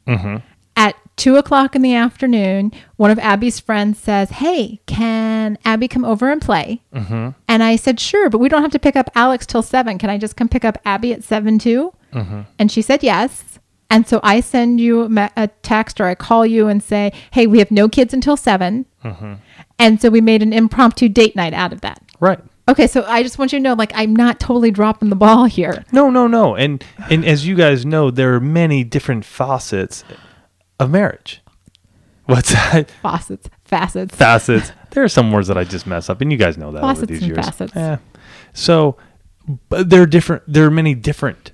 Mm-hmm. 0.06 0.38
At 0.74 0.96
two 1.16 1.36
o'clock 1.36 1.76
in 1.76 1.82
the 1.82 1.94
afternoon, 1.94 2.72
one 2.96 3.10
of 3.10 3.18
Abby's 3.18 3.60
friends 3.60 3.98
says, 3.98 4.30
Hey, 4.30 4.80
can 4.86 5.58
Abby 5.64 5.86
come 5.86 6.04
over 6.04 6.30
and 6.30 6.40
play? 6.40 6.82
Mm-hmm. 6.94 7.30
And 7.46 7.62
I 7.62 7.76
said, 7.76 8.00
Sure, 8.00 8.30
but 8.30 8.38
we 8.38 8.48
don't 8.48 8.62
have 8.62 8.72
to 8.72 8.78
pick 8.78 8.96
up 8.96 9.10
Alex 9.14 9.46
till 9.46 9.62
seven. 9.62 9.98
Can 9.98 10.10
I 10.10 10.18
just 10.18 10.36
come 10.36 10.48
pick 10.48 10.64
up 10.64 10.78
Abby 10.84 11.12
at 11.12 11.22
seven 11.22 11.58
too? 11.58 11.92
Mm-hmm. 12.12 12.40
And 12.58 12.72
she 12.72 12.82
said 12.82 13.02
yes. 13.02 13.51
And 13.92 14.08
so 14.08 14.20
I 14.22 14.40
send 14.40 14.80
you 14.80 15.04
a 15.36 15.48
text 15.62 16.00
or 16.00 16.06
I 16.06 16.14
call 16.14 16.46
you 16.46 16.66
and 16.66 16.82
say, 16.82 17.12
hey, 17.30 17.46
we 17.46 17.58
have 17.58 17.70
no 17.70 17.90
kids 17.90 18.14
until 18.14 18.38
7 18.38 18.86
mm-hmm. 19.04 19.34
And 19.78 20.00
so 20.00 20.08
we 20.08 20.22
made 20.22 20.42
an 20.42 20.52
impromptu 20.52 21.10
date 21.10 21.36
night 21.36 21.52
out 21.52 21.74
of 21.74 21.82
that. 21.82 22.02
Right. 22.18 22.40
Okay, 22.68 22.86
so 22.86 23.04
I 23.06 23.22
just 23.22 23.38
want 23.38 23.52
you 23.52 23.58
to 23.58 23.62
know, 23.62 23.74
like, 23.74 23.92
I'm 23.94 24.16
not 24.16 24.40
totally 24.40 24.70
dropping 24.70 25.10
the 25.10 25.16
ball 25.16 25.44
here. 25.44 25.84
No, 25.92 26.08
no, 26.08 26.26
no. 26.26 26.54
And 26.54 26.82
and 27.10 27.24
as 27.24 27.46
you 27.46 27.54
guys 27.54 27.84
know, 27.84 28.10
there 28.10 28.34
are 28.34 28.40
many 28.40 28.82
different 28.82 29.24
facets 29.24 30.04
of 30.78 30.90
marriage. 30.90 31.42
What's 32.26 32.52
that? 32.52 32.90
Faucets, 33.02 33.50
facets. 33.64 34.14
Facets. 34.14 34.72
there 34.92 35.02
are 35.02 35.08
some 35.08 35.32
words 35.32 35.48
that 35.48 35.58
I 35.58 35.64
just 35.64 35.86
mess 35.86 36.08
up, 36.08 36.20
and 36.20 36.30
you 36.30 36.38
guys 36.38 36.56
know 36.56 36.70
that 36.72 36.82
over 36.82 36.94
Faucets 36.94 37.08
these 37.10 37.22
and 37.22 37.32
years. 37.32 37.44
facets. 37.44 37.72
Yeah. 37.74 37.98
So, 38.54 38.96
but 39.68 39.90
there 39.90 40.00
are 40.02 40.06
different. 40.06 40.44
There 40.46 40.64
are 40.64 40.70
many 40.70 40.94
different 40.94 41.52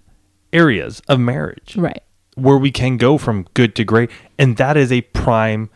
areas 0.52 1.00
of 1.08 1.18
marriage 1.18 1.74
right. 1.76 2.02
Where 2.38 2.58
we 2.58 2.70
can 2.70 2.96
go 2.96 3.18
from 3.18 3.46
good 3.54 3.74
to 3.76 3.84
great, 3.84 4.10
and 4.38 4.56
that 4.56 4.76
is 4.76 4.92
a 4.92 5.00
prime 5.02 5.70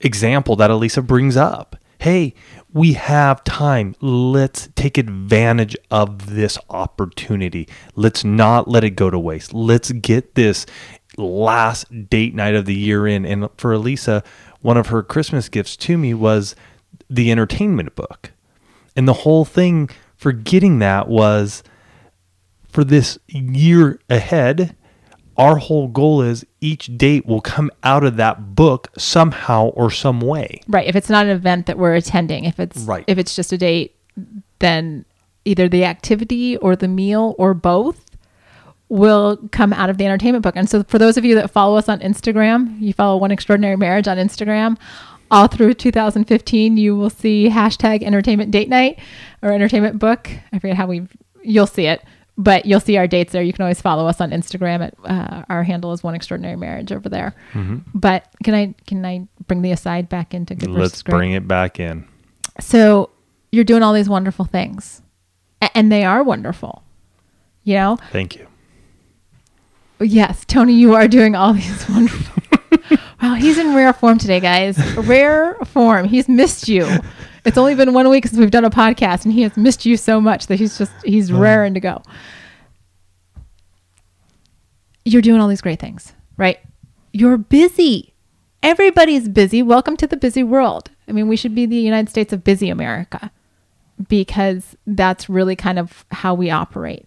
example 0.00 0.56
that 0.56 0.70
Alisa 0.70 1.06
brings 1.06 1.36
up. 1.36 1.76
Hey, 1.98 2.34
we 2.72 2.92
have 2.92 3.42
time. 3.44 3.94
Let's 4.00 4.68
take 4.76 4.98
advantage 4.98 5.76
of 5.90 6.34
this 6.34 6.56
opportunity. 6.70 7.68
Let's 7.96 8.24
not 8.24 8.68
let 8.68 8.84
it 8.84 8.90
go 8.90 9.10
to 9.10 9.18
waste. 9.18 9.52
Let's 9.52 9.90
get 9.90 10.34
this 10.34 10.64
last 11.16 12.08
date 12.08 12.34
night 12.34 12.54
of 12.54 12.66
the 12.66 12.74
year 12.74 13.06
in. 13.06 13.26
And 13.26 13.48
for 13.56 13.72
Alisa, 13.72 14.24
one 14.60 14.76
of 14.76 14.88
her 14.88 15.02
Christmas 15.02 15.48
gifts 15.48 15.76
to 15.78 15.98
me 15.98 16.14
was 16.14 16.54
the 17.10 17.30
entertainment 17.32 17.96
book. 17.96 18.32
And 18.94 19.08
the 19.08 19.12
whole 19.12 19.44
thing 19.44 19.90
for 20.16 20.32
getting 20.32 20.78
that 20.78 21.08
was 21.08 21.62
for 22.70 22.84
this 22.84 23.18
year 23.26 23.98
ahead, 24.08 24.76
our 25.38 25.56
whole 25.56 25.86
goal 25.88 26.20
is 26.20 26.44
each 26.60 26.98
date 26.98 27.24
will 27.24 27.40
come 27.40 27.70
out 27.84 28.04
of 28.04 28.16
that 28.16 28.56
book 28.56 28.88
somehow 28.98 29.68
or 29.68 29.90
some 29.90 30.20
way. 30.20 30.60
Right. 30.66 30.86
If 30.86 30.96
it's 30.96 31.08
not 31.08 31.26
an 31.26 31.30
event 31.30 31.66
that 31.66 31.78
we're 31.78 31.94
attending, 31.94 32.44
if 32.44 32.58
it's 32.58 32.80
Right. 32.80 33.04
if 33.06 33.16
it's 33.18 33.36
just 33.36 33.52
a 33.52 33.58
date, 33.58 33.94
then 34.58 35.04
either 35.44 35.68
the 35.68 35.84
activity 35.84 36.56
or 36.56 36.74
the 36.74 36.88
meal 36.88 37.34
or 37.38 37.54
both 37.54 38.04
will 38.88 39.38
come 39.52 39.72
out 39.72 39.90
of 39.90 39.98
the 39.98 40.04
entertainment 40.04 40.42
book. 40.42 40.56
And 40.56 40.68
so 40.68 40.82
for 40.82 40.98
those 40.98 41.16
of 41.16 41.24
you 41.24 41.34
that 41.36 41.50
follow 41.50 41.76
us 41.76 41.88
on 41.88 42.00
Instagram, 42.00 42.80
you 42.80 42.92
follow 42.92 43.16
One 43.18 43.30
Extraordinary 43.30 43.76
Marriage 43.76 44.08
on 44.08 44.16
Instagram, 44.16 44.76
all 45.30 45.46
through 45.46 45.74
2015, 45.74 46.76
you 46.78 46.96
will 46.96 47.10
see 47.10 47.50
hashtag 47.50 48.02
entertainment 48.02 48.50
date 48.50 48.68
night 48.68 48.98
or 49.42 49.52
entertainment 49.52 49.98
book. 49.98 50.30
I 50.52 50.58
forget 50.58 50.76
how 50.76 50.86
we 50.86 51.06
you'll 51.42 51.66
see 51.66 51.86
it, 51.86 52.02
but 52.38 52.64
you'll 52.64 52.80
see 52.80 52.96
our 52.96 53.06
dates 53.08 53.32
there. 53.32 53.42
You 53.42 53.52
can 53.52 53.62
always 53.62 53.80
follow 53.82 54.06
us 54.06 54.20
on 54.20 54.30
Instagram 54.30 54.80
at 54.80 54.94
uh, 55.04 55.44
our 55.50 55.64
handle 55.64 55.92
is 55.92 56.02
One 56.04 56.14
Extraordinary 56.14 56.56
Marriage 56.56 56.92
over 56.92 57.08
there. 57.08 57.34
But 57.94 58.26
can 58.44 58.54
I 58.54 58.74
can 58.86 59.04
I 59.04 59.26
bring 59.48 59.62
the 59.62 59.72
aside 59.72 60.08
back 60.08 60.32
into 60.34 60.54
good 60.54 60.70
Let's 60.70 61.02
bring 61.02 61.32
it 61.32 61.46
back 61.48 61.80
in. 61.80 62.06
So 62.60 63.10
you're 63.52 63.64
doing 63.64 63.82
all 63.82 63.92
these 63.92 64.08
wonderful 64.08 64.44
things, 64.44 65.02
A- 65.62 65.76
and 65.76 65.90
they 65.92 66.04
are 66.04 66.22
wonderful. 66.22 66.84
You 67.64 67.74
know, 67.74 67.98
Thank 68.12 68.36
you. 68.36 68.46
yes, 70.00 70.44
Tony, 70.46 70.74
you 70.74 70.94
are 70.94 71.08
doing 71.08 71.34
all 71.34 71.52
these 71.54 71.88
wonderful. 71.88 72.42
wow, 73.22 73.34
he's 73.34 73.58
in 73.58 73.74
rare 73.74 73.92
form 73.92 74.18
today, 74.18 74.40
guys. 74.40 74.78
Rare 74.96 75.54
form. 75.66 76.04
He's 76.06 76.28
missed 76.28 76.68
you. 76.68 76.86
It's 77.48 77.56
only 77.56 77.74
been 77.74 77.94
one 77.94 78.10
week 78.10 78.26
since 78.26 78.38
we've 78.38 78.50
done 78.50 78.66
a 78.66 78.70
podcast, 78.70 79.24
and 79.24 79.32
he 79.32 79.40
has 79.40 79.56
missed 79.56 79.86
you 79.86 79.96
so 79.96 80.20
much 80.20 80.48
that 80.48 80.56
he's 80.56 80.76
just 80.76 80.92
he's 81.02 81.32
raring 81.32 81.72
to 81.72 81.80
go. 81.80 82.02
You're 85.06 85.22
doing 85.22 85.40
all 85.40 85.48
these 85.48 85.62
great 85.62 85.80
things, 85.80 86.12
right? 86.36 86.58
You're 87.14 87.38
busy. 87.38 88.12
Everybody's 88.62 89.30
busy. 89.30 89.62
Welcome 89.62 89.96
to 89.96 90.06
the 90.06 90.18
busy 90.18 90.42
world. 90.42 90.90
I 91.08 91.12
mean, 91.12 91.26
we 91.26 91.36
should 91.36 91.54
be 91.54 91.64
the 91.64 91.76
United 91.76 92.10
States 92.10 92.34
of 92.34 92.44
busy 92.44 92.68
America 92.68 93.30
because 94.10 94.76
that's 94.86 95.30
really 95.30 95.56
kind 95.56 95.78
of 95.78 96.04
how 96.10 96.34
we 96.34 96.50
operate. 96.50 97.06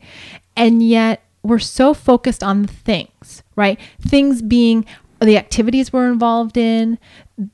And 0.57 0.81
yet 0.81 1.21
we're 1.43 1.59
so 1.59 1.93
focused 1.93 2.43
on 2.43 2.63
the 2.63 2.73
things, 2.73 3.43
right? 3.55 3.79
Things 4.01 4.41
being 4.41 4.87
the 5.21 5.37
activities 5.37 5.93
we're 5.93 6.11
involved 6.11 6.57
in, 6.57 6.97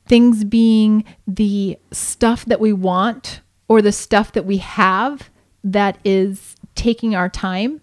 things 0.06 0.44
being 0.44 1.04
the 1.26 1.78
stuff 1.92 2.44
that 2.46 2.60
we 2.60 2.72
want 2.72 3.40
or 3.68 3.82
the 3.82 3.92
stuff 3.92 4.32
that 4.32 4.44
we 4.44 4.58
have 4.58 5.30
that 5.64 5.98
is 6.04 6.56
taking 6.74 7.14
our 7.14 7.28
time. 7.28 7.80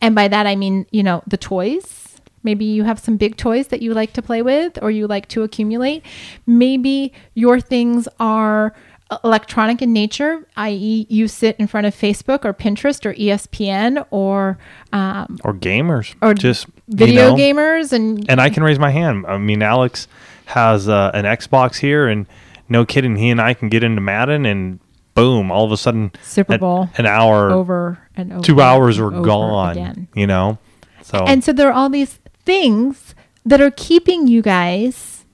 And 0.00 0.14
by 0.14 0.28
that, 0.28 0.46
I 0.46 0.56
mean, 0.56 0.86
you 0.90 1.02
know, 1.02 1.22
the 1.26 1.36
toys. 1.36 2.00
Maybe 2.42 2.64
you 2.66 2.84
have 2.84 2.98
some 2.98 3.16
big 3.16 3.36
toys 3.38 3.68
that 3.68 3.80
you 3.80 3.94
like 3.94 4.12
to 4.14 4.22
play 4.22 4.42
with 4.42 4.78
or 4.82 4.90
you 4.90 5.06
like 5.06 5.28
to 5.28 5.42
accumulate. 5.42 6.04
Maybe 6.46 7.12
your 7.34 7.58
things 7.58 8.06
are 8.20 8.74
electronic 9.22 9.80
in 9.80 9.92
nature, 9.92 10.46
i.e., 10.56 11.06
you 11.08 11.28
sit 11.28 11.56
in 11.58 11.66
front 11.66 11.86
of 11.86 11.94
Facebook 11.94 12.44
or 12.44 12.52
Pinterest 12.52 13.06
or 13.06 13.14
ESPN 13.14 14.04
or 14.10 14.58
um, 14.92 15.38
Or 15.44 15.54
gamers. 15.54 16.14
or 16.20 16.34
just 16.34 16.66
you 16.86 16.96
video 16.96 17.30
know, 17.30 17.36
gamers 17.36 17.92
and 17.92 18.28
And 18.30 18.40
I 18.40 18.50
can 18.50 18.62
raise 18.62 18.78
my 18.78 18.90
hand. 18.90 19.26
I 19.26 19.38
mean, 19.38 19.62
Alex 19.62 20.08
has 20.46 20.88
uh, 20.88 21.10
an 21.14 21.24
Xbox 21.24 21.76
here, 21.76 22.06
and 22.08 22.26
no 22.68 22.84
kidding, 22.84 23.16
he 23.16 23.30
and 23.30 23.40
I 23.40 23.54
can 23.54 23.68
get 23.68 23.82
into 23.82 24.00
Madden, 24.00 24.44
and 24.46 24.80
boom, 25.14 25.50
all 25.50 25.64
of 25.64 25.72
a 25.72 25.76
sudden, 25.76 26.12
Super 26.22 26.58
Bowl 26.58 26.90
an 26.96 27.06
hour, 27.06 27.50
over 27.50 27.98
and 28.16 28.32
over. 28.32 28.42
two 28.42 28.60
hours 28.60 28.98
are 28.98 29.10
gone. 29.10 29.72
again. 29.72 30.08
You 30.14 30.26
know, 30.26 30.58
so 31.02 31.24
And 31.26 31.42
so 31.42 31.52
there 31.52 31.68
are 31.68 31.72
all 31.72 31.88
these 31.88 32.18
things 32.44 33.14
that 33.44 33.60
are 33.60 33.70
keeping 33.70 34.26
you 34.26 34.42
guys 34.42 35.24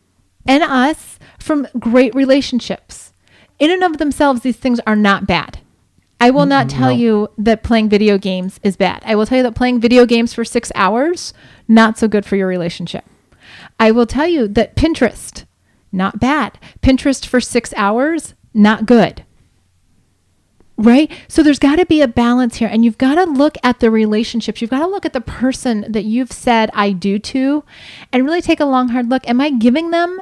and 0.46 0.62
us 0.62 1.18
from 1.38 1.66
great 1.78 2.14
relationships. 2.14 3.12
In 3.58 3.70
and 3.70 3.82
of 3.82 3.98
themselves, 3.98 4.40
these 4.40 4.56
things 4.56 4.80
are 4.86 4.96
not 4.96 5.26
bad. 5.26 5.60
I 6.20 6.30
will 6.30 6.46
not 6.46 6.68
tell 6.68 6.90
no. 6.90 6.96
you 6.96 7.28
that 7.38 7.62
playing 7.62 7.88
video 7.88 8.18
games 8.18 8.60
is 8.62 8.76
bad. 8.76 9.02
I 9.06 9.14
will 9.14 9.26
tell 9.26 9.38
you 9.38 9.44
that 9.44 9.54
playing 9.54 9.80
video 9.80 10.04
games 10.04 10.34
for 10.34 10.44
six 10.44 10.70
hours, 10.74 11.32
not 11.66 11.98
so 11.98 12.08
good 12.08 12.26
for 12.26 12.36
your 12.36 12.46
relationship. 12.46 13.04
I 13.78 13.90
will 13.90 14.06
tell 14.06 14.28
you 14.28 14.46
that 14.48 14.76
Pinterest, 14.76 15.46
not 15.90 16.20
bad. 16.20 16.58
Pinterest 16.82 17.26
for 17.26 17.40
six 17.40 17.72
hours, 17.76 18.34
not 18.52 18.86
good 18.86 19.24
right? 20.80 21.10
So 21.28 21.42
there's 21.42 21.58
got 21.58 21.76
to 21.76 21.86
be 21.86 22.00
a 22.00 22.08
balance 22.08 22.56
here, 22.56 22.68
and 22.68 22.84
you've 22.84 22.98
got 22.98 23.16
to 23.16 23.24
look 23.24 23.56
at 23.62 23.80
the 23.80 23.90
relationships. 23.90 24.60
You've 24.60 24.70
got 24.70 24.80
to 24.80 24.86
look 24.86 25.04
at 25.04 25.12
the 25.12 25.20
person 25.20 25.84
that 25.88 26.04
you've 26.04 26.32
said 26.32 26.70
I 26.72 26.92
do 26.92 27.18
to, 27.18 27.64
and 28.12 28.24
really 28.24 28.40
take 28.40 28.60
a 28.60 28.64
long, 28.64 28.88
hard 28.88 29.10
look. 29.10 29.28
Am 29.28 29.40
I 29.40 29.50
giving 29.50 29.90
them 29.90 30.20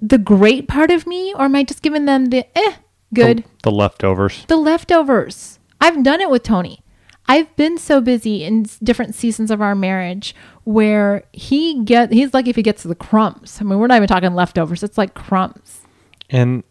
the 0.00 0.18
great 0.18 0.68
part 0.68 0.90
of 0.90 1.06
me, 1.06 1.32
or 1.34 1.42
am 1.42 1.54
I 1.54 1.62
just 1.62 1.82
giving 1.82 2.04
them 2.04 2.26
the 2.26 2.46
eh, 2.58 2.74
good, 3.12 3.38
the, 3.38 3.44
the 3.64 3.70
leftovers. 3.70 4.44
the 4.48 4.56
leftovers? 4.56 5.58
I've 5.80 6.02
done 6.02 6.20
it 6.20 6.30
with 6.30 6.42
Tony. 6.42 6.82
I've 7.30 7.54
been 7.56 7.76
so 7.76 8.00
busy 8.00 8.42
in 8.42 8.66
different 8.82 9.14
seasons 9.14 9.50
of 9.50 9.60
our 9.60 9.74
marriage 9.74 10.34
where 10.64 11.24
he 11.32 11.84
get 11.84 12.10
he's 12.10 12.32
lucky 12.32 12.50
if 12.50 12.56
he 12.56 12.62
gets 12.62 12.82
the 12.82 12.94
crumbs. 12.94 13.58
I 13.60 13.64
mean, 13.64 13.78
we're 13.78 13.86
not 13.86 13.96
even 13.96 14.08
talking 14.08 14.34
leftovers; 14.34 14.82
it's 14.82 14.96
like 14.96 15.14
crumbs. 15.14 15.82
And 16.30 16.64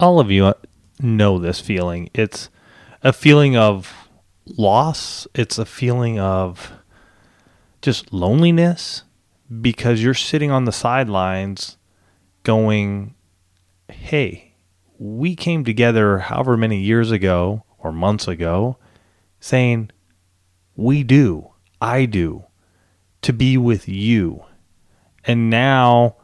all 0.00 0.18
of 0.18 0.30
you 0.30 0.46
uh, 0.46 0.54
know 1.00 1.38
this 1.38 1.60
feeling. 1.60 2.10
It's 2.12 2.50
a 3.02 3.12
feeling 3.12 3.56
of 3.56 4.08
loss, 4.46 5.26
it's 5.34 5.58
a 5.58 5.64
feeling 5.64 6.18
of 6.18 6.72
just 7.82 8.12
loneliness 8.12 9.04
because 9.60 10.02
you're 10.02 10.14
sitting 10.14 10.50
on 10.50 10.64
the 10.64 10.72
sidelines 10.72 11.76
going, 12.42 13.14
hey, 13.88 14.49
we 15.00 15.34
came 15.34 15.64
together 15.64 16.18
however 16.18 16.58
many 16.58 16.78
years 16.78 17.10
ago 17.10 17.64
or 17.78 17.90
months 17.90 18.28
ago 18.28 18.76
saying, 19.40 19.90
we 20.76 21.02
do, 21.02 21.50
I 21.80 22.04
do, 22.04 22.44
to 23.22 23.32
be 23.32 23.56
with 23.56 23.88
you. 23.88 24.44
And 25.24 25.48
now, 25.48 26.16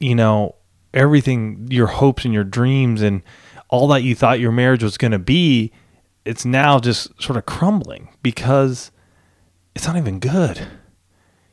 you 0.00 0.14
know, 0.14 0.54
everything, 0.94 1.68
your 1.70 1.88
hopes 1.88 2.24
and 2.24 2.32
your 2.32 2.44
dreams 2.44 3.02
and 3.02 3.22
all 3.68 3.88
that 3.88 4.02
you 4.02 4.14
thought 4.14 4.40
your 4.40 4.52
marriage 4.52 4.82
was 4.82 4.96
going 4.96 5.12
to 5.12 5.18
be, 5.18 5.70
it's 6.24 6.46
now 6.46 6.78
just 6.78 7.20
sort 7.22 7.36
of 7.36 7.44
crumbling 7.44 8.08
because 8.22 8.90
it's 9.74 9.86
not 9.86 9.98
even 9.98 10.18
good. 10.18 10.66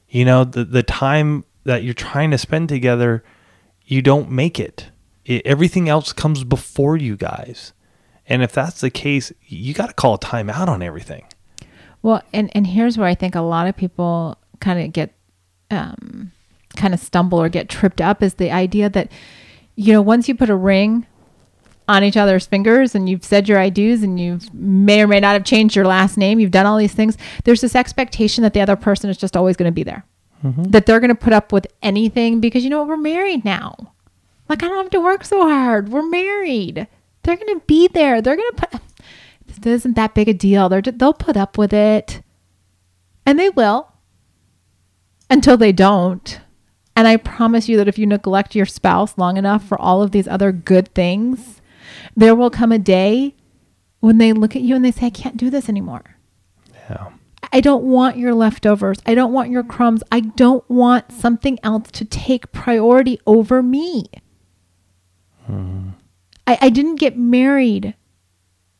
You 0.08 0.24
know, 0.24 0.46
the, 0.46 0.64
the 0.64 0.84
time 0.84 1.44
that 1.66 1.84
you're 1.84 1.94
trying 1.94 2.32
to 2.32 2.38
spend 2.38 2.70
together, 2.70 3.26
you 3.84 4.02
don't 4.02 4.32
make 4.32 4.58
it. 4.58 4.90
It. 5.26 5.46
Everything 5.46 5.90
else 5.90 6.14
comes 6.14 6.44
before 6.44 6.98
you 6.98 7.16
guys. 7.16 7.74
And 8.28 8.42
if 8.42 8.54
that's 8.54 8.82
the 8.82 8.90
case, 8.90 9.32
you 9.48 9.74
got 9.74 9.88
to 9.88 9.94
call 9.94 10.16
a 10.16 10.20
timeout 10.20 10.68
on 10.68 10.82
everything. 10.82 11.26
Well, 12.02 12.22
and 12.34 12.50
and 12.56 12.68
here's 12.68 12.98
where 12.98 13.08
I 13.08 13.16
think 13.16 13.36
a 13.36 13.42
lot 13.42 13.68
of 13.68 13.76
people 13.76 14.38
kind 14.60 14.82
of 14.82 14.94
get 14.94 15.14
um 15.72 16.32
kind 16.76 16.94
of 16.94 17.00
stumble 17.00 17.40
or 17.42 17.50
get 17.50 17.70
tripped 17.70 18.02
up 18.02 18.24
is 18.24 18.36
the 18.36 18.52
idea 18.52 18.90
that 18.90 19.12
you 19.76 19.94
know, 19.94 20.02
once 20.02 20.28
you 20.28 20.36
put 20.36 20.50
a 20.50 20.56
ring 20.56 21.06
on 21.88 22.04
each 22.04 22.18
other's 22.18 22.46
fingers 22.46 22.96
and 22.96 23.10
you've 23.10 23.26
said 23.26 23.50
your 23.50 23.60
I 23.60 23.70
do's 23.70 24.04
and 24.04 24.20
you 24.20 24.40
may 24.54 25.02
or 25.02 25.08
may 25.08 25.20
not 25.20 25.34
have 25.34 25.44
changed 25.44 25.76
your 25.76 25.86
last 25.86 26.18
name. 26.18 26.40
You've 26.40 26.52
done 26.52 26.66
all 26.66 26.78
these 26.78 26.94
things. 26.94 27.18
There's 27.44 27.62
this 27.62 27.76
expectation 27.76 28.44
that 28.44 28.54
the 28.54 28.62
other 28.62 28.76
person 28.76 29.10
is 29.10 29.18
just 29.18 29.36
always 29.36 29.58
going 29.58 29.70
to 29.70 29.74
be 29.74 29.84
there, 29.84 30.06
that 30.70 30.86
they're 30.86 31.00
going 31.00 31.10
to 31.10 31.16
put 31.16 31.34
up 31.34 31.52
with 31.52 31.68
anything 31.82 32.40
because, 32.40 32.64
you 32.64 32.70
know, 32.70 32.84
we're 32.84 32.98
married 32.98 33.44
now. 33.44 33.94
Like, 34.50 34.64
I 34.64 34.68
don't 34.68 34.84
have 34.84 34.92
to 34.92 35.02
work 35.02 35.24
so 35.24 35.48
hard. 35.48 35.90
We're 35.90 36.08
married. 36.08 36.88
They're 37.24 37.38
going 37.38 37.60
to 37.60 37.66
be 37.66 37.88
there. 37.88 38.22
They're 38.22 38.36
going 38.36 38.52
to 38.56 38.68
put, 38.68 38.82
this 39.48 39.66
isn't 39.66 39.96
that 39.96 40.14
big 40.14 40.28
a 40.28 40.34
deal. 40.34 40.70
They're, 40.70 40.82
they'll 40.82 41.14
put 41.14 41.38
up 41.38 41.58
with 41.58 41.74
it. 41.74 42.22
And 43.26 43.40
they 43.40 43.50
will 43.50 43.94
until 45.30 45.58
they 45.58 45.72
don't. 45.72 46.40
And 46.96 47.08
I 47.08 47.18
promise 47.18 47.68
you 47.68 47.78
that 47.78 47.88
if 47.88 47.98
you 47.98 48.06
neglect 48.06 48.56
your 48.56 48.66
spouse 48.66 49.18
long 49.18 49.38
enough 49.38 49.66
for 49.66 49.80
all 49.80 50.04
of 50.04 50.12
these 50.12 50.28
other 50.28 50.52
good 50.52 50.94
things, 50.94 51.62
there 52.16 52.36
will 52.36 52.50
come 52.50 52.72
a 52.72 52.78
day 52.78 53.36
when 54.00 54.18
they 54.18 54.34
look 54.34 54.56
at 54.56 54.62
you 54.62 54.76
and 54.76 54.84
they 54.84 54.92
say, 54.92 55.08
I 55.08 55.10
can't 55.10 55.38
do 55.38 55.50
this 55.50 55.70
anymore. 55.70 56.18
Yeah. 56.90 57.12
I 57.52 57.62
don't 57.62 57.84
want 57.84 58.18
your 58.18 58.34
leftovers. 58.34 59.00
I 59.06 59.16
don't 59.16 59.34
want 59.34 59.50
your 59.50 59.64
crumbs. 59.64 60.04
I 60.12 60.20
don't 60.20 60.68
want 60.70 61.12
something 61.12 61.58
else 61.64 61.90
to 61.92 62.06
take 62.06 62.52
priority 62.52 63.20
over 63.26 63.64
me. 63.64 64.06
I, 65.50 66.58
I 66.62 66.70
didn't 66.70 66.96
get 66.96 67.18
married 67.18 67.96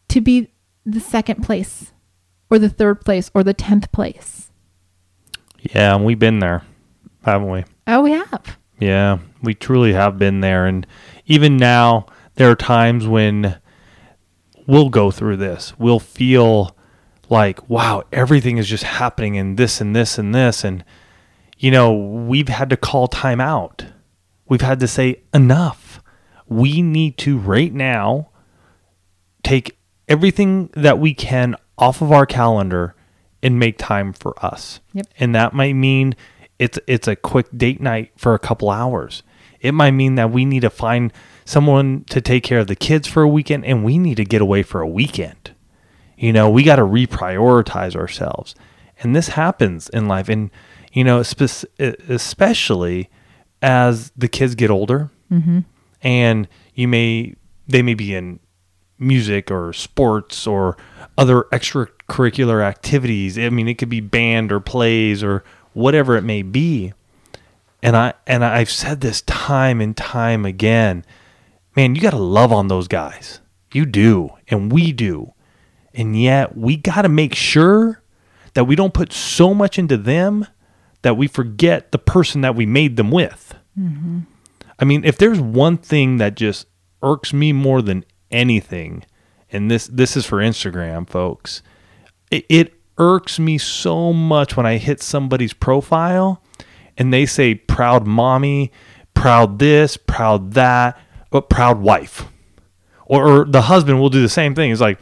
to 0.10 0.22
be 0.22 0.52
the 0.86 1.00
second 1.00 1.44
place 1.44 1.92
or 2.50 2.60
the 2.60 2.70
third 2.70 3.02
place 3.02 3.32
or 3.34 3.44
the 3.44 3.54
10th 3.54 3.92
place. 3.92 4.52
Yeah, 5.60 5.96
and 5.96 6.06
we've 6.06 6.20
been 6.20 6.40
there, 6.40 6.64
haven't 7.24 7.50
we? 7.50 7.64
Oh, 7.88 8.02
we 8.02 8.12
have. 8.12 8.58
Yeah, 8.80 9.20
we 9.42 9.54
truly 9.54 9.94
have 9.94 10.18
been 10.20 10.42
there. 10.42 10.66
And 10.66 10.86
even 11.26 11.58
now, 11.58 12.06
there 12.36 12.52
are 12.52 12.56
times 12.56 13.08
when 13.08 13.60
we'll 14.68 14.90
go 14.90 15.10
through 15.10 15.38
this. 15.38 15.74
We'll 15.80 16.00
feel 16.00 16.76
like, 17.30 17.70
wow, 17.70 18.04
everything 18.12 18.58
is 18.58 18.68
just 18.68 18.84
happening 18.84 19.38
and 19.38 19.58
this 19.58 19.80
and 19.80 19.96
this 19.96 20.18
and 20.18 20.36
this. 20.36 20.64
And, 20.64 20.84
you 21.58 21.72
know, 21.72 21.94
we've 21.94 22.50
had 22.50 22.70
to 22.72 22.78
call 22.78 23.08
time 23.08 23.40
out. 23.40 23.86
We've 24.48 24.62
had 24.62 24.80
to 24.82 24.88
say, 24.88 25.24
enough. 25.34 25.93
We 26.48 26.82
need 26.82 27.18
to, 27.20 27.38
right 27.38 27.74
now, 27.74 28.30
take 29.44 29.78
everything 30.08 30.70
that 30.74 31.00
we 31.00 31.14
can 31.14 31.56
off 31.78 32.02
of 32.02 32.12
our 32.12 32.26
calendar 32.26 32.96
and 33.42 33.60
make 33.60 33.78
time 33.78 34.14
for 34.14 34.34
us. 34.44 34.80
Yep. 34.94 35.08
And 35.20 35.36
that 35.36 35.54
might 35.54 35.74
mean 35.74 36.16
it's 36.60 36.80
it's 36.88 37.08
a 37.08 37.16
quick 37.16 37.48
date 37.56 37.82
night 37.82 38.12
for 38.16 38.34
a 38.34 38.40
couple 38.40 38.70
hours. 38.70 39.24
It 39.60 39.74
might 39.74 39.92
mean 39.92 40.16
that 40.16 40.32
we 40.32 40.46
need 40.46 40.62
to 40.62 40.70
find 40.70 41.12
someone 41.46 42.06
to 42.10 42.22
take 42.22 42.44
care 42.44 42.60
of 42.60 42.68
the 42.68 42.76
kids 42.76 43.08
for 43.08 43.22
a 43.22 43.28
weekend 43.28 43.66
and 43.66 43.84
we 43.84 43.98
need 43.98 44.18
to 44.18 44.26
get 44.26 44.42
away 44.42 44.64
for 44.64 44.82
a 44.82 44.88
weekend. 44.88 45.54
You 46.18 46.32
know, 46.32 46.50
we 46.50 46.64
got 46.64 46.78
to 46.78 46.84
reprioritize 46.84 47.96
ourselves. 47.96 48.56
And 49.00 49.16
this 49.16 49.30
happens 49.30 49.90
in 49.90 50.08
life 50.08 50.30
and 50.30 50.52
you 50.94 51.04
know, 51.04 51.24
spec- 51.24 51.70
especially 51.80 53.10
as 53.62 54.12
the 54.16 54.28
kids 54.28 54.56
get 54.56 54.70
older 54.70 55.10
mm-hmm. 55.32 55.60
And 56.04 56.48
you 56.76 56.88
may 56.88 57.36
they 57.68 57.82
may 57.82 57.94
be 57.94 58.14
in 58.14 58.40
music 59.00 59.50
or 59.50 59.74
sports 59.74 60.46
or 60.46 60.78
other 61.18 61.44
extracurricular 61.52 62.64
activities. 62.64 63.38
I 63.38 63.50
mean, 63.50 63.68
it 63.68 63.78
could 63.78 63.90
be 63.90 64.02
band 64.02 64.52
or 64.52 64.60
plays 64.60 65.24
or 65.24 65.44
whatever 65.74 66.16
it 66.16 66.24
may 66.24 66.42
be. 66.42 66.94
And 67.82 67.96
I 67.96 68.14
and 68.28 68.46
I've 68.46 68.70
said 68.70 69.02
this 69.02 69.22
time 69.22 69.82
and 69.82 69.96
time 69.96 70.46
again. 70.46 71.06
Man, 71.76 71.96
you 71.96 72.02
got 72.02 72.12
to 72.12 72.18
love 72.18 72.52
on 72.52 72.68
those 72.68 72.88
guys. 72.88 73.40
You 73.72 73.86
do, 73.86 74.30
and 74.48 74.72
we 74.72 74.92
do. 74.92 75.34
And 75.94 76.20
yet, 76.20 76.56
we 76.56 76.78
got 76.78 77.02
to 77.02 77.10
make 77.10 77.34
sure 77.34 78.02
that 78.54 78.66
we 78.66 78.76
don't 78.76 78.94
put 78.94 79.12
so 79.12 79.54
much 79.54 79.80
into 79.80 79.98
them 79.98 80.46
that 81.02 81.18
we 81.18 81.28
forget 81.28 81.92
the 81.92 81.98
person 81.98 82.42
that 82.42 82.56
we 82.56 82.66
made 82.66 82.96
them 82.96 83.12
with. 83.12 83.56
Mm-hmm. 83.78 84.20
I 84.80 84.86
mean, 84.86 85.04
if 85.06 85.18
there's 85.18 85.40
one 85.40 85.78
thing 85.78 86.18
that 86.18 86.36
just 86.36 86.68
irks 87.02 87.34
me 87.34 87.54
more 87.54 87.82
than 87.82 88.06
anything, 88.32 89.04
and 89.52 89.70
this 89.70 89.88
this 89.88 90.18
is 90.18 90.26
for 90.26 90.38
Instagram, 90.38 91.08
folks, 91.08 91.62
it, 92.32 92.46
it 92.50 92.74
irks 92.98 93.40
me 93.40 93.58
so 93.58 94.14
much 94.14 94.56
when 94.56 94.66
I 94.66 94.78
hit 94.78 95.02
somebody's 95.02 95.54
profile 95.54 96.42
and 96.98 97.14
they 97.14 97.26
say 97.26 97.56
proud 97.56 98.06
mommy, 98.06 98.72
proud 99.14 99.60
this, 99.60 99.98
proud 99.98 100.54
that, 100.54 101.00
but 101.30 101.50
proud 101.50 101.80
wife. 101.80 102.26
Or, 103.06 103.28
or 103.28 103.46
the 103.46 103.64
husband 103.64 104.00
will 104.00 104.10
do 104.10 104.22
the 104.22 104.30
same 104.30 104.56
thing. 104.56 104.72
It's 104.72 104.82
like, 104.82 105.00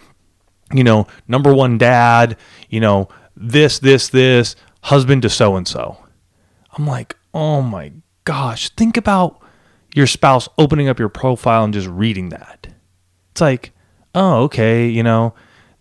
you 0.74 0.84
know, 0.84 1.08
number 1.28 1.54
one 1.54 1.78
dad, 1.78 2.38
you 2.70 2.80
know, 2.80 3.10
this, 3.36 3.80
this, 3.80 4.10
this, 4.10 4.56
husband 4.84 5.22
to 5.22 5.30
so 5.30 5.56
and 5.56 5.68
so. 5.68 5.98
I'm 6.78 6.88
like, 6.88 7.16
oh 7.34 7.62
my 7.62 7.92
gosh, 8.24 8.70
think 8.70 8.98
about 8.98 9.42
your 9.94 10.08
spouse 10.08 10.48
opening 10.58 10.88
up 10.88 11.00
your 11.00 11.10
profile 11.10 11.64
and 11.64 11.74
just 11.74 11.88
reading 11.88 12.30
that. 12.30 12.68
It's 13.32 13.42
like, 13.42 13.72
oh, 14.16 14.44
okay, 14.44 14.88
you 14.88 15.04
know, 15.04 15.34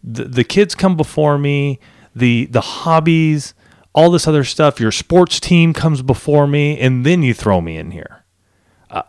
the, 0.02 0.24
the 0.24 0.44
kids 0.44 0.74
come 0.74 0.96
before 0.96 1.38
me, 1.38 1.78
the 2.14 2.46
the 2.46 2.60
hobbies, 2.60 3.54
all 3.92 4.10
this 4.10 4.26
other 4.26 4.44
stuff, 4.44 4.80
your 4.80 4.92
sports 4.92 5.40
team 5.40 5.72
comes 5.72 6.02
before 6.02 6.46
me, 6.46 6.78
and 6.78 7.04
then 7.04 7.22
you 7.22 7.34
throw 7.34 7.60
me 7.60 7.76
in 7.76 7.90
here. 7.90 8.24
Uh, 8.90 9.02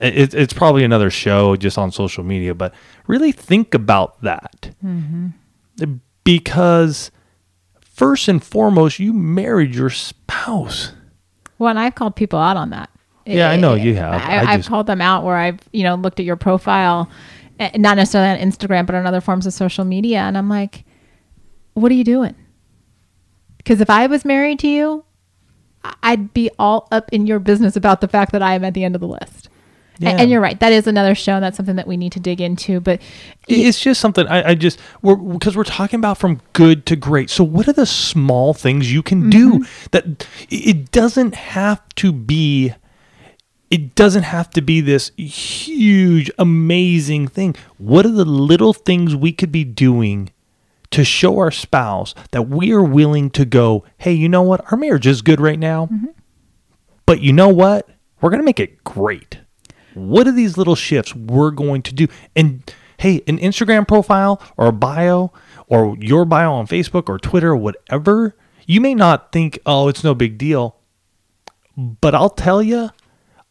it, 0.00 0.34
it's 0.34 0.52
probably 0.52 0.84
another 0.84 1.10
show 1.10 1.56
just 1.56 1.78
on 1.78 1.90
social 1.92 2.24
media, 2.24 2.54
but 2.54 2.74
really 3.06 3.32
think 3.32 3.74
about 3.74 4.20
that. 4.22 4.70
Because 6.24 7.10
first 7.80 8.28
and 8.28 8.42
foremost, 8.42 8.98
you 8.98 9.12
married 9.12 9.74
your 9.74 9.90
spouse. 9.90 10.92
Well, 11.58 11.70
and 11.70 11.78
I've 11.78 11.94
called 11.94 12.14
people 12.16 12.38
out 12.38 12.56
on 12.56 12.70
that. 12.70 12.90
Yeah, 13.36 13.50
I 13.50 13.56
know 13.56 13.74
you 13.74 13.94
have. 13.96 14.14
I, 14.22 14.38
I 14.38 14.52
I've 14.52 14.66
called 14.66 14.86
them 14.86 15.00
out 15.00 15.24
where 15.24 15.36
I've, 15.36 15.60
you 15.72 15.82
know, 15.82 15.94
looked 15.94 16.18
at 16.20 16.26
your 16.26 16.36
profile, 16.36 17.10
eh, 17.60 17.70
not 17.76 17.96
necessarily 17.96 18.40
on 18.40 18.48
Instagram, 18.48 18.86
but 18.86 18.94
on 18.94 19.06
other 19.06 19.20
forms 19.20 19.46
of 19.46 19.52
social 19.52 19.84
media. 19.84 20.20
And 20.20 20.36
I'm 20.36 20.48
like, 20.48 20.84
what 21.74 21.92
are 21.92 21.94
you 21.94 22.04
doing? 22.04 22.34
Because 23.58 23.80
if 23.80 23.90
I 23.90 24.06
was 24.06 24.24
married 24.24 24.58
to 24.60 24.68
you, 24.68 25.04
I'd 26.02 26.32
be 26.32 26.50
all 26.58 26.88
up 26.90 27.08
in 27.12 27.26
your 27.26 27.38
business 27.38 27.76
about 27.76 28.00
the 28.00 28.08
fact 28.08 28.32
that 28.32 28.42
I 28.42 28.54
am 28.54 28.64
at 28.64 28.74
the 28.74 28.84
end 28.84 28.94
of 28.94 29.00
the 29.00 29.08
list. 29.08 29.48
Yeah. 29.98 30.10
And 30.10 30.30
you're 30.30 30.40
right. 30.40 30.58
That 30.60 30.72
is 30.72 30.86
another 30.86 31.14
show. 31.14 31.32
And 31.34 31.44
that's 31.44 31.56
something 31.56 31.76
that 31.76 31.86
we 31.86 31.96
need 31.96 32.12
to 32.12 32.20
dig 32.20 32.40
into. 32.40 32.80
But 32.80 33.00
It's 33.48 33.80
just 33.80 34.00
something 34.00 34.26
I, 34.28 34.50
I 34.50 34.54
just 34.54 34.78
we're 35.02 35.16
because 35.16 35.56
we're 35.56 35.64
talking 35.64 35.98
about 35.98 36.18
from 36.18 36.40
good 36.52 36.86
to 36.86 36.96
great. 36.96 37.30
So 37.30 37.42
what 37.42 37.66
are 37.66 37.72
the 37.72 37.86
small 37.86 38.54
things 38.54 38.92
you 38.92 39.02
can 39.02 39.28
do 39.28 39.64
that 39.90 40.26
it 40.50 40.92
doesn't 40.92 41.34
have 41.34 41.82
to 41.96 42.12
be 42.12 42.74
it 43.70 43.94
doesn't 43.94 44.22
have 44.22 44.50
to 44.50 44.62
be 44.62 44.80
this 44.80 45.10
huge 45.16 46.30
amazing 46.38 47.28
thing. 47.28 47.54
What 47.76 48.06
are 48.06 48.10
the 48.10 48.24
little 48.24 48.72
things 48.72 49.14
we 49.14 49.32
could 49.32 49.52
be 49.52 49.64
doing 49.64 50.30
to 50.90 51.04
show 51.04 51.38
our 51.38 51.50
spouse 51.50 52.14
that 52.30 52.48
we 52.48 52.72
are 52.72 52.82
willing 52.82 53.30
to 53.30 53.44
go, 53.44 53.84
"Hey, 53.98 54.12
you 54.12 54.28
know 54.28 54.42
what? 54.42 54.64
Our 54.72 54.78
marriage 54.78 55.06
is 55.06 55.22
good 55.22 55.40
right 55.40 55.58
now." 55.58 55.86
Mm-hmm. 55.86 56.06
But 57.04 57.20
you 57.20 57.32
know 57.32 57.48
what? 57.48 57.88
We're 58.20 58.30
going 58.30 58.40
to 58.40 58.44
make 58.44 58.60
it 58.60 58.84
great. 58.84 59.38
What 59.94 60.26
are 60.26 60.32
these 60.32 60.56
little 60.56 60.74
shifts 60.74 61.14
we're 61.14 61.50
going 61.50 61.82
to 61.82 61.94
do? 61.94 62.06
And 62.36 62.62
hey, 62.98 63.22
an 63.26 63.38
Instagram 63.38 63.86
profile 63.86 64.42
or 64.56 64.66
a 64.66 64.72
bio 64.72 65.32
or 65.66 65.96
your 66.00 66.24
bio 66.24 66.52
on 66.52 66.66
Facebook 66.66 67.08
or 67.08 67.18
Twitter 67.18 67.50
or 67.52 67.56
whatever, 67.56 68.36
you 68.66 68.80
may 68.80 68.94
not 68.94 69.32
think, 69.32 69.58
oh, 69.66 69.88
it's 69.88 70.04
no 70.04 70.14
big 70.14 70.36
deal. 70.38 70.76
But 71.76 72.14
I'll 72.14 72.30
tell 72.30 72.62
you, 72.62 72.90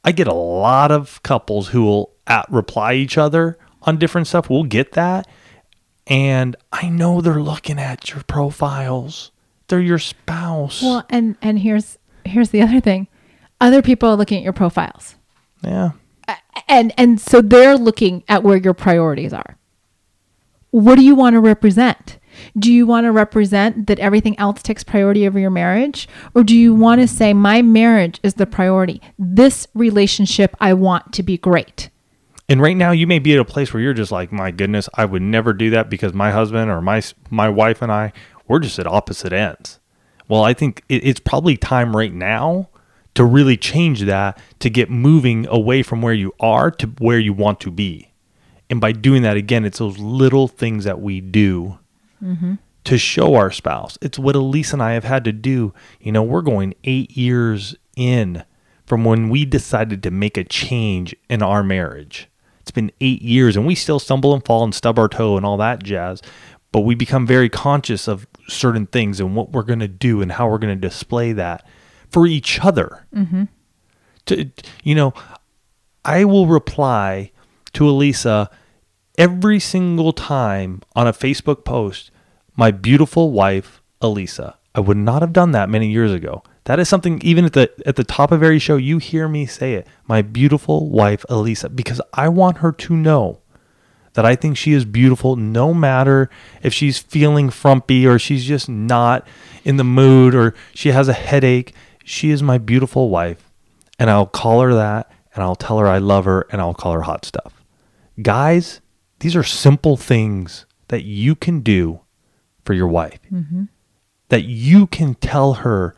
I 0.07 0.13
get 0.13 0.27
a 0.27 0.33
lot 0.33 0.89
of 0.89 1.21
couples 1.23 1.67
who 1.67 1.83
will 1.83 2.13
at 2.25 2.49
reply 2.49 2.93
each 2.93 3.17
other 3.17 3.57
on 3.81 3.97
different 3.97 4.27
stuff. 4.27 4.49
We'll 4.49 4.63
get 4.63 4.93
that. 4.93 5.27
And 6.07 6.55
I 6.71 6.87
know 6.87 7.19
they're 7.19 7.41
looking 7.41 7.77
at 7.77 8.11
your 8.11 8.23
profiles. 8.23 9.31
They're 9.67 9.81
your 9.81 9.99
spouse. 9.99 10.81
well, 10.81 11.05
and 11.09 11.35
and 11.41 11.59
here's 11.59 11.97
here's 12.23 12.51
the 12.51 12.61
other 12.61 12.79
thing. 12.79 13.09
Other 13.59 13.81
people 13.81 14.07
are 14.07 14.15
looking 14.15 14.37
at 14.37 14.45
your 14.45 14.53
profiles. 14.53 15.15
yeah. 15.61 15.91
and 16.69 16.93
and 16.97 17.19
so 17.19 17.41
they're 17.41 17.77
looking 17.77 18.23
at 18.29 18.43
where 18.43 18.55
your 18.55 18.73
priorities 18.73 19.33
are 19.33 19.57
what 20.71 20.95
do 20.95 21.03
you 21.03 21.15
want 21.15 21.33
to 21.33 21.39
represent 21.39 22.16
do 22.57 22.71
you 22.71 22.85
want 22.85 23.05
to 23.05 23.11
represent 23.11 23.87
that 23.87 23.99
everything 23.99 24.37
else 24.39 24.61
takes 24.61 24.83
priority 24.83 25.27
over 25.27 25.39
your 25.39 25.49
marriage 25.49 26.07
or 26.35 26.43
do 26.43 26.55
you 26.55 26.73
want 26.73 27.01
to 27.01 27.07
say 27.07 27.33
my 27.33 27.61
marriage 27.61 28.19
is 28.23 28.35
the 28.35 28.45
priority 28.45 29.01
this 29.17 29.67
relationship 29.73 30.55
i 30.59 30.73
want 30.73 31.11
to 31.13 31.23
be 31.23 31.37
great 31.37 31.89
And 32.49 32.61
right 32.61 32.77
now, 32.77 32.91
you 32.91 33.07
may 33.07 33.19
be 33.19 33.33
at 33.33 33.39
a 33.39 33.45
place 33.45 33.73
where 33.73 33.83
you're 33.83 33.93
just 33.93 34.11
like, 34.11 34.31
my 34.31 34.51
goodness, 34.51 34.87
I 34.93 35.03
would 35.03 35.21
never 35.21 35.51
do 35.51 35.69
that 35.71 35.89
because 35.89 36.13
my 36.13 36.31
husband 36.31 36.71
or 36.71 36.81
my 36.81 37.01
my 37.29 37.49
wife 37.49 37.81
and 37.81 37.91
I, 37.91 38.13
we're 38.47 38.59
just 38.59 38.79
at 38.79 38.87
opposite 38.87 39.33
ends. 39.33 39.79
Well, 40.29 40.43
I 40.43 40.53
think 40.53 40.81
it's 40.87 41.19
probably 41.19 41.57
time 41.57 41.93
right 41.95 42.13
now 42.13 42.69
to 43.15 43.25
really 43.25 43.57
change 43.57 44.01
that 44.03 44.39
to 44.59 44.69
get 44.69 44.89
moving 44.89 45.45
away 45.47 45.83
from 45.83 46.01
where 46.01 46.13
you 46.13 46.31
are 46.39 46.71
to 46.71 46.87
where 46.99 47.19
you 47.19 47.33
want 47.33 47.59
to 47.61 47.71
be. 47.71 48.13
And 48.69 48.79
by 48.79 48.93
doing 48.93 49.23
that 49.23 49.35
again, 49.37 49.65
it's 49.65 49.79
those 49.79 49.97
little 49.97 50.47
things 50.47 50.85
that 50.85 51.01
we 51.01 51.19
do 51.19 51.79
to 52.83 52.97
show 52.97 53.35
our 53.35 53.51
spouse. 53.51 53.97
It's 54.01 54.17
what 54.17 54.35
Elise 54.35 54.71
and 54.73 54.81
I 54.81 54.93
have 54.93 55.03
had 55.03 55.23
to 55.25 55.33
do. 55.33 55.73
You 55.99 56.11
know, 56.13 56.23
we're 56.23 56.41
going 56.41 56.73
eight 56.85 57.17
years 57.17 57.75
in 57.95 58.43
from 58.85 59.03
when 59.03 59.29
we 59.29 59.43
decided 59.43 60.01
to 60.03 60.11
make 60.11 60.37
a 60.37 60.45
change 60.45 61.13
in 61.29 61.43
our 61.43 61.63
marriage. 61.63 62.29
It's 62.61 62.71
been 62.71 62.91
eight 63.01 63.21
years 63.21 63.57
and 63.57 63.67
we 63.67 63.75
still 63.75 63.99
stumble 63.99 64.33
and 64.33 64.45
fall 64.45 64.63
and 64.63 64.73
stub 64.73 64.97
our 64.97 65.09
toe 65.09 65.35
and 65.35 65.45
all 65.45 65.57
that 65.57 65.83
jazz. 65.83 66.21
But 66.71 66.81
we 66.81 66.95
become 66.95 67.27
very 67.27 67.49
conscious 67.49 68.07
of 68.07 68.27
certain 68.47 68.87
things 68.87 69.19
and 69.19 69.35
what 69.35 69.51
we're 69.51 69.63
going 69.63 69.79
to 69.79 69.87
do 69.87 70.21
and 70.21 70.31
how 70.31 70.49
we're 70.49 70.57
going 70.57 70.79
to 70.79 70.87
display 70.87 71.33
that 71.33 71.67
for 72.09 72.25
each 72.25 72.59
other. 72.61 73.05
Mm-hmm. 73.13 73.43
To, 74.27 74.49
you 74.83 74.95
know, 74.95 75.13
I 76.05 76.23
will 76.25 76.47
reply 76.47 77.31
to 77.73 77.83
Alisa 77.83 78.49
every 79.17 79.59
single 79.59 80.13
time 80.13 80.81
on 80.95 81.07
a 81.07 81.13
Facebook 81.13 81.65
post, 81.65 82.11
my 82.55 82.71
beautiful 82.71 83.31
wife, 83.31 83.81
Alisa. 84.01 84.55
I 84.75 84.79
would 84.79 84.97
not 84.97 85.21
have 85.21 85.33
done 85.33 85.51
that 85.53 85.69
many 85.69 85.89
years 85.89 86.13
ago. 86.13 86.43
That 86.65 86.79
is 86.79 86.87
something 86.87 87.19
even 87.23 87.45
at 87.45 87.53
the 87.53 87.71
at 87.85 87.95
the 87.95 88.03
top 88.03 88.31
of 88.31 88.43
every 88.43 88.59
show 88.59 88.75
you 88.75 88.97
hear 88.97 89.27
me 89.27 89.45
say 89.45 89.73
it. 89.73 89.87
My 90.05 90.21
beautiful 90.21 90.89
wife, 90.89 91.25
Alisa, 91.29 91.73
because 91.73 92.01
I 92.13 92.29
want 92.29 92.57
her 92.57 92.71
to 92.73 92.95
know 92.95 93.39
that 94.13 94.25
I 94.25 94.35
think 94.35 94.57
she 94.57 94.73
is 94.73 94.83
beautiful 94.83 95.35
no 95.35 95.73
matter 95.73 96.29
if 96.61 96.73
she's 96.73 96.99
feeling 96.99 97.49
frumpy 97.49 98.05
or 98.05 98.19
she's 98.19 98.45
just 98.45 98.67
not 98.67 99.25
in 99.63 99.77
the 99.77 99.83
mood 99.83 100.35
or 100.35 100.53
she 100.73 100.91
has 100.91 101.07
a 101.07 101.13
headache. 101.13 101.73
She 102.03 102.31
is 102.31 102.43
my 102.43 102.57
beautiful 102.57 103.09
wife 103.09 103.49
and 103.97 104.09
I'll 104.09 104.25
call 104.25 104.61
her 104.61 104.73
that 104.73 105.11
and 105.33 105.43
I'll 105.43 105.55
tell 105.55 105.77
her 105.79 105.87
I 105.87 105.99
love 105.99 106.25
her 106.25 106.47
and 106.51 106.59
I'll 106.59 106.73
call 106.73 106.93
her 106.93 107.03
hot 107.03 107.25
stuff. 107.25 107.63
Guys, 108.21 108.81
these 109.19 109.35
are 109.35 109.43
simple 109.43 109.97
things 109.97 110.65
that 110.89 111.03
you 111.03 111.35
can 111.35 111.61
do 111.61 112.01
for 112.65 112.73
your 112.73 112.87
wife. 112.87 113.19
Mm-hmm. 113.31 113.63
That 114.29 114.43
you 114.43 114.87
can 114.87 115.15
tell 115.15 115.53
her, 115.55 115.95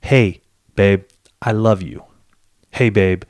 hey, 0.00 0.42
babe, 0.76 1.04
I 1.40 1.52
love 1.52 1.82
you. 1.82 2.04
Hey, 2.70 2.90
babe, 2.90 3.24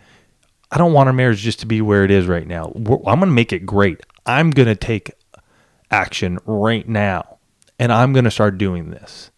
I 0.71 0.79
don't 0.79 0.93
want 0.93 1.07
our 1.07 1.13
marriage 1.13 1.41
just 1.41 1.61
to 1.61 1.67
be 1.67 1.81
where 1.81 2.05
it 2.05 2.11
is 2.11 2.27
right 2.27 2.47
now. 2.47 2.73
We're- 2.75 3.03
I'm 3.07 3.21
going 3.21 3.31
to 3.31 3.35
make 3.35 3.53
it 3.53 3.65
great. 3.65 4.01
I'm 4.27 4.51
going 4.51 4.67
to 4.67 4.75
take 4.75 5.13
action 5.91 6.39
right 6.47 6.89
now 6.89 7.39
and 7.79 7.93
I'm 7.93 8.13
going 8.13 8.25
to 8.25 8.31
start 8.31 8.59
doing 8.59 8.91
this. 8.91 9.31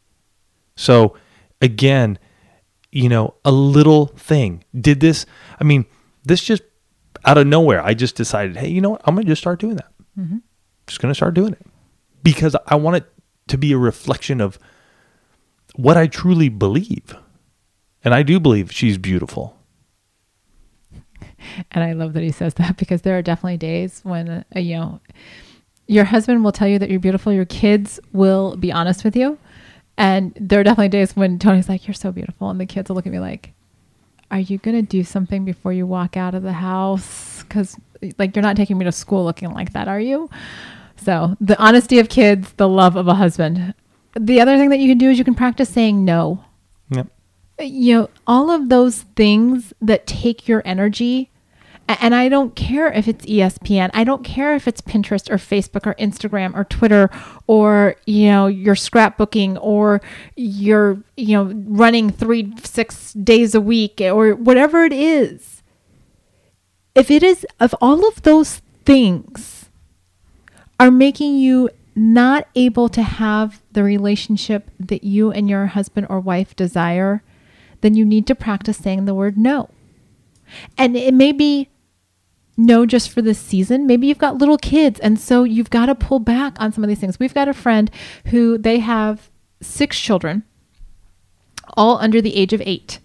So, 0.77 1.17
again, 1.61 2.19
you 2.93 3.09
know, 3.09 3.35
a 3.45 3.53
little 3.53 4.07
thing. 4.07 4.65
Did 4.79 5.01
this, 5.01 5.27
I 5.61 5.65
mean, 5.65 5.85
this 6.25 6.43
just 6.43 6.63
out 7.27 7.37
of 7.39 7.47
nowhere, 7.47 7.83
I 7.83 7.93
just 7.95 8.15
decided, 8.17 8.57
hey, 8.57 8.69
you 8.69 8.81
know 8.81 8.91
what? 8.91 9.03
I'm 9.05 9.15
going 9.15 9.27
to 9.27 9.33
just 9.33 9.43
start 9.43 9.61
doing 9.61 9.77
that. 9.77 9.93
Just 10.87 11.01
going 11.01 11.11
to 11.11 11.15
start 11.15 11.35
doing 11.35 11.53
it 11.53 11.67
because 12.23 12.57
I 12.67 12.77
want 12.77 12.97
it 12.97 13.05
to 13.49 13.59
be 13.59 13.73
a 13.73 13.79
reflection 13.79 14.41
of 14.41 14.59
what 15.75 15.97
I 15.97 16.07
truly 16.07 16.49
believe. 16.49 17.15
And 18.05 18.15
I 18.15 18.23
do 18.23 18.41
believe 18.41 18.73
she's 18.73 18.99
beautiful. 18.99 19.55
And 21.71 21.85
I 21.85 21.93
love 21.93 22.15
that 22.15 22.23
he 22.23 22.33
says 22.33 22.55
that 22.55 22.77
because 22.77 23.03
there 23.03 23.17
are 23.17 23.23
definitely 23.23 23.57
days 23.57 24.01
when, 24.03 24.29
uh, 24.29 24.45
you 24.59 24.77
know, 24.77 25.01
your 25.87 26.05
husband 26.05 26.43
will 26.43 26.51
tell 26.51 26.67
you 26.67 26.79
that 26.79 26.91
you're 26.91 26.99
beautiful. 26.99 27.33
Your 27.33 27.45
kids 27.45 28.01
will 28.13 28.57
be 28.57 28.73
honest 28.73 29.05
with 29.05 29.15
you. 29.15 29.39
And 29.97 30.37
there 30.41 30.59
are 30.61 30.65
definitely 30.65 30.89
days 30.89 31.15
when 31.15 31.39
Tony's 31.39 31.69
like, 31.69 31.87
You're 31.87 31.95
so 31.95 32.11
beautiful. 32.11 32.51
And 32.51 32.61
the 32.61 32.67
kids 32.67 32.89
will 32.89 32.97
look 32.97 33.07
at 33.07 33.13
me 33.13 33.21
like, 33.21 33.53
Are 34.31 34.41
you 34.41 34.59
going 34.59 34.77
to 34.77 34.83
do 34.83 35.05
something 35.05 35.45
before 35.45 35.73
you 35.73 35.87
walk 35.87 36.17
out 36.17 36.35
of 36.35 36.43
the 36.43 36.53
house? 36.53 37.43
Because, 37.43 37.77
like, 38.19 38.35
you're 38.35 38.43
not 38.43 38.57
taking 38.57 38.77
me 38.77 38.85
to 38.85 38.93
school 38.93 39.25
looking 39.25 39.53
like 39.53 39.73
that, 39.73 39.89
are 39.89 40.01
you? 40.01 40.29
So, 40.97 41.37
the 41.41 41.59
honesty 41.63 41.99
of 41.99 42.09
kids, 42.09 42.53
the 42.57 42.69
love 42.69 42.97
of 42.97 43.07
a 43.07 43.15
husband. 43.15 43.75
The 44.19 44.41
other 44.41 44.57
thing 44.57 44.71
that 44.71 44.79
you 44.79 44.89
can 44.89 44.99
do 44.99 45.11
is 45.11 45.19
you 45.19 45.25
can 45.25 45.35
practice 45.35 45.69
saying 45.69 46.05
no 46.05 46.45
Yep. 46.91 47.09
you 47.61 47.95
know, 47.95 48.11
all 48.27 48.51
of 48.51 48.69
those 48.69 49.03
things 49.15 49.73
that 49.81 50.07
take 50.07 50.49
your 50.49 50.63
energy. 50.65 51.31
And 51.89 52.17
I 52.17 52.29
don't 52.29 52.57
care 52.57 52.89
if 52.93 53.07
it's 53.07 53.25
ESPN. 53.27 53.91
I 53.95 54.03
don't 54.03 54.25
care 54.25 54.57
if 54.57 54.67
it's 54.67 54.81
Pinterest 54.81 55.31
or 55.31 55.37
Facebook 55.37 55.87
or 55.87 55.95
Instagram 55.95 56.55
or 56.57 56.65
Twitter 56.65 57.11
or, 57.47 57.95
you 58.07 58.29
know, 58.29 58.49
you're 58.49 58.75
scrapbooking 58.75 59.57
or 59.61 60.01
you're, 60.35 61.01
you 61.17 61.37
know, 61.37 61.53
running 61.69 62.11
three, 62.11 62.53
six 62.65 63.13
days 63.13 63.55
a 63.55 63.61
week 63.61 64.01
or 64.01 64.35
whatever 64.35 64.85
it 64.85 64.93
is. 64.93 65.63
If 66.97 67.11
it 67.11 67.23
is, 67.23 67.47
if 67.61 67.73
all 67.81 68.07
of 68.09 68.23
those 68.23 68.63
things 68.85 69.71
are 70.81 70.91
making 70.91 71.37
you 71.39 71.71
not 71.95 72.49
able 72.57 72.89
to 72.89 73.03
have 73.03 73.63
the 73.73 73.85
relationship 73.85 74.71
that 74.81 75.05
you 75.05 75.31
and 75.31 75.49
your 75.49 75.67
husband 75.67 76.09
or 76.11 76.19
wife 76.19 76.57
desire, 76.57 77.23
then 77.81 77.95
you 77.95 78.05
need 78.05 78.27
to 78.27 78.35
practice 78.35 78.77
saying 78.77 79.05
the 79.05 79.15
word 79.15 79.39
no. 79.39 79.71
And 80.77 80.97
it 80.97 81.15
may 81.15 81.33
be 81.33 81.69
no 82.57 82.87
just 82.87 83.11
for 83.11 83.23
this 83.23 83.39
season. 83.39 83.87
Maybe 83.87 84.07
you've 84.07 84.19
got 84.19 84.39
little 84.39 84.59
kids, 84.59 84.99
and 85.01 85.19
so 85.19 85.45
you've 85.45 85.71
got 85.71 85.87
to 85.87 85.95
pull 85.95 86.19
back 86.19 86.57
on 86.59 86.73
some 86.73 86.83
of 86.85 86.89
these 86.89 87.01
things. 87.01 87.19
We've 87.19 87.35
got 87.35 87.49
a 87.49 87.55
friend 87.55 87.91
who 88.27 88.59
they 88.59 88.79
have 88.79 89.31
six 89.61 89.99
children, 89.99 90.45
all 91.77 91.99
under 91.99 92.21
the 92.21 92.37
age 92.37 92.53
of 92.53 92.63
eight. 92.65 92.99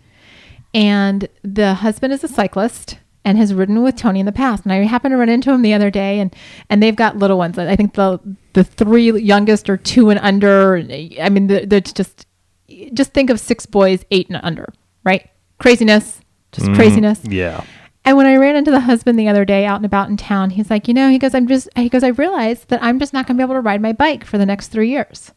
And 0.73 1.27
the 1.43 1.75
husband 1.75 2.13
is 2.13 2.23
a 2.23 2.27
cyclist 2.27 2.97
and 3.23 3.37
has 3.37 3.53
ridden 3.53 3.83
with 3.83 3.95
Tony 3.95 4.19
in 4.19 4.25
the 4.25 4.31
past. 4.31 4.63
And 4.63 4.71
I 4.71 4.77
happened 4.83 5.11
to 5.11 5.17
run 5.17 5.29
into 5.29 5.51
him 5.51 5.61
the 5.61 5.73
other 5.73 5.91
day 5.91 6.19
and 6.19 6.35
and 6.69 6.81
they've 6.81 6.95
got 6.95 7.17
little 7.17 7.37
ones. 7.37 7.57
I 7.57 7.75
think 7.75 7.93
the 7.93 8.19
the 8.53 8.63
three 8.63 9.11
youngest 9.19 9.69
are 9.69 9.77
two 9.77 10.09
and 10.09 10.19
under. 10.19 10.77
I 10.77 11.29
mean, 11.29 11.47
the- 11.47 11.65
they're 11.65 11.81
just 11.81 12.25
just 12.93 13.13
think 13.13 13.29
of 13.29 13.39
six 13.39 13.65
boys, 13.65 14.05
eight 14.11 14.29
and 14.29 14.39
under, 14.41 14.73
right? 15.03 15.29
Craziness, 15.59 16.21
just 16.51 16.67
mm-hmm. 16.67 16.75
craziness. 16.75 17.19
Yeah. 17.23 17.63
And 18.03 18.17
when 18.17 18.25
I 18.25 18.35
ran 18.35 18.55
into 18.55 18.71
the 18.71 18.81
husband 18.81 19.19
the 19.19 19.27
other 19.27 19.45
day 19.45 19.65
out 19.65 19.77
and 19.77 19.85
about 19.85 20.09
in 20.09 20.17
town, 20.17 20.51
he's 20.51 20.71
like, 20.71 20.87
you 20.87 20.93
know, 20.93 21.09
he 21.09 21.19
goes, 21.19 21.35
I'm 21.35 21.47
just, 21.47 21.69
he 21.75 21.87
goes, 21.87 22.03
I 22.03 22.07
realized 22.07 22.69
that 22.69 22.81
I'm 22.81 22.99
just 22.99 23.13
not 23.13 23.27
going 23.27 23.37
to 23.37 23.41
be 23.41 23.45
able 23.45 23.55
to 23.55 23.61
ride 23.61 23.81
my 23.81 23.93
bike 23.93 24.25
for 24.25 24.37
the 24.37 24.45
next 24.45 24.69
three 24.69 24.89
years. 24.89 25.31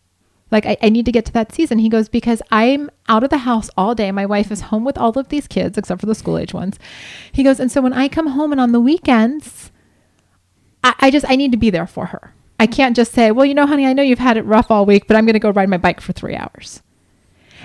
Like, 0.50 0.64
I, 0.64 0.76
I 0.82 0.88
need 0.88 1.04
to 1.06 1.12
get 1.12 1.26
to 1.26 1.32
that 1.32 1.52
season. 1.52 1.78
He 1.78 1.88
goes, 1.88 2.08
because 2.08 2.40
I'm 2.50 2.90
out 3.08 3.24
of 3.24 3.30
the 3.30 3.38
house 3.38 3.68
all 3.76 3.94
day. 3.94 4.10
My 4.12 4.24
wife 4.24 4.50
is 4.50 4.62
home 4.62 4.84
with 4.84 4.96
all 4.96 5.18
of 5.18 5.28
these 5.28 5.48
kids, 5.48 5.76
except 5.76 6.00
for 6.00 6.06
the 6.06 6.14
school 6.14 6.38
age 6.38 6.54
ones. 6.54 6.78
He 7.32 7.42
goes, 7.42 7.60
and 7.60 7.70
so 7.70 7.80
when 7.80 7.92
I 7.92 8.08
come 8.08 8.28
home 8.28 8.52
and 8.52 8.60
on 8.60 8.72
the 8.72 8.80
weekends, 8.80 9.70
I, 10.82 10.94
I 11.00 11.10
just, 11.10 11.26
I 11.28 11.36
need 11.36 11.52
to 11.52 11.58
be 11.58 11.70
there 11.70 11.86
for 11.86 12.06
her. 12.06 12.34
I 12.58 12.66
can't 12.66 12.96
just 12.96 13.12
say, 13.12 13.30
well, 13.30 13.44
you 13.44 13.54
know, 13.54 13.66
honey, 13.66 13.84
I 13.84 13.92
know 13.92 14.02
you've 14.02 14.18
had 14.20 14.36
it 14.36 14.46
rough 14.46 14.70
all 14.70 14.86
week, 14.86 15.06
but 15.06 15.16
I'm 15.16 15.26
going 15.26 15.34
to 15.34 15.40
go 15.40 15.50
ride 15.50 15.68
my 15.68 15.76
bike 15.76 16.00
for 16.00 16.12
three 16.12 16.36
hours. 16.36 16.82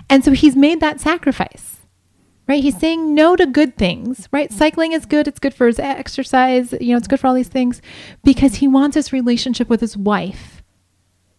And 0.09 0.25
so 0.25 0.31
he's 0.31 0.55
made 0.55 0.79
that 0.79 0.99
sacrifice 0.99 1.78
right? 2.49 2.63
He's 2.63 2.77
saying 2.77 3.13
no 3.13 3.35
to 3.35 3.45
good 3.45 3.77
things, 3.77 4.27
right? 4.31 4.51
Cycling 4.51 4.91
is 4.91 5.05
good. 5.05 5.27
It's 5.27 5.39
good 5.39 5.53
for 5.53 5.67
his 5.67 5.77
exercise. 5.77 6.73
You 6.81 6.91
know, 6.91 6.97
it's 6.97 7.07
good 7.07 7.19
for 7.19 7.27
all 7.27 7.35
these 7.35 7.47
things 7.47 7.79
because 8.23 8.55
he 8.55 8.67
wants 8.67 8.95
his 8.95 9.13
relationship 9.13 9.69
with 9.69 9.81
his 9.81 9.95
wife 9.95 10.63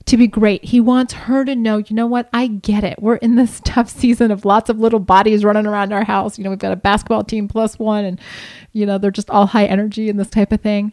to 0.07 0.16
be 0.16 0.29
great. 0.29 0.64
He 0.64 0.81
wants 0.81 1.12
her 1.12 1.44
to 1.44 1.57
know, 1.57 1.79
you 1.79 1.96
know 1.96 2.07
what? 2.07 2.29
I 2.33 2.46
get 2.46 2.85
it. 2.85 3.03
We're 3.03 3.16
in 3.16 3.35
this 3.35 3.61
tough 3.64 3.90
season 3.90 4.31
of 4.31 4.44
lots 4.44 4.70
of 4.70 4.79
little 4.79 5.01
bodies 5.01 5.44
running 5.44 5.66
around 5.66 5.92
our 5.92 6.05
house. 6.05 6.38
You 6.38 6.44
know, 6.44 6.51
we've 6.51 6.59
got 6.61 6.73
a 6.73 6.77
basketball 6.77 7.25
team 7.25 7.49
plus 7.49 7.77
one 7.77 8.05
and, 8.05 8.20
you 8.73 8.87
know, 8.87 8.96
they're 8.96 9.11
just 9.11 9.31
all 9.31 9.46
high 9.46 9.66
energy 9.66 10.09
and 10.09 10.18
this 10.18 10.31
type 10.31 10.53
of 10.53 10.61
thing. 10.61 10.92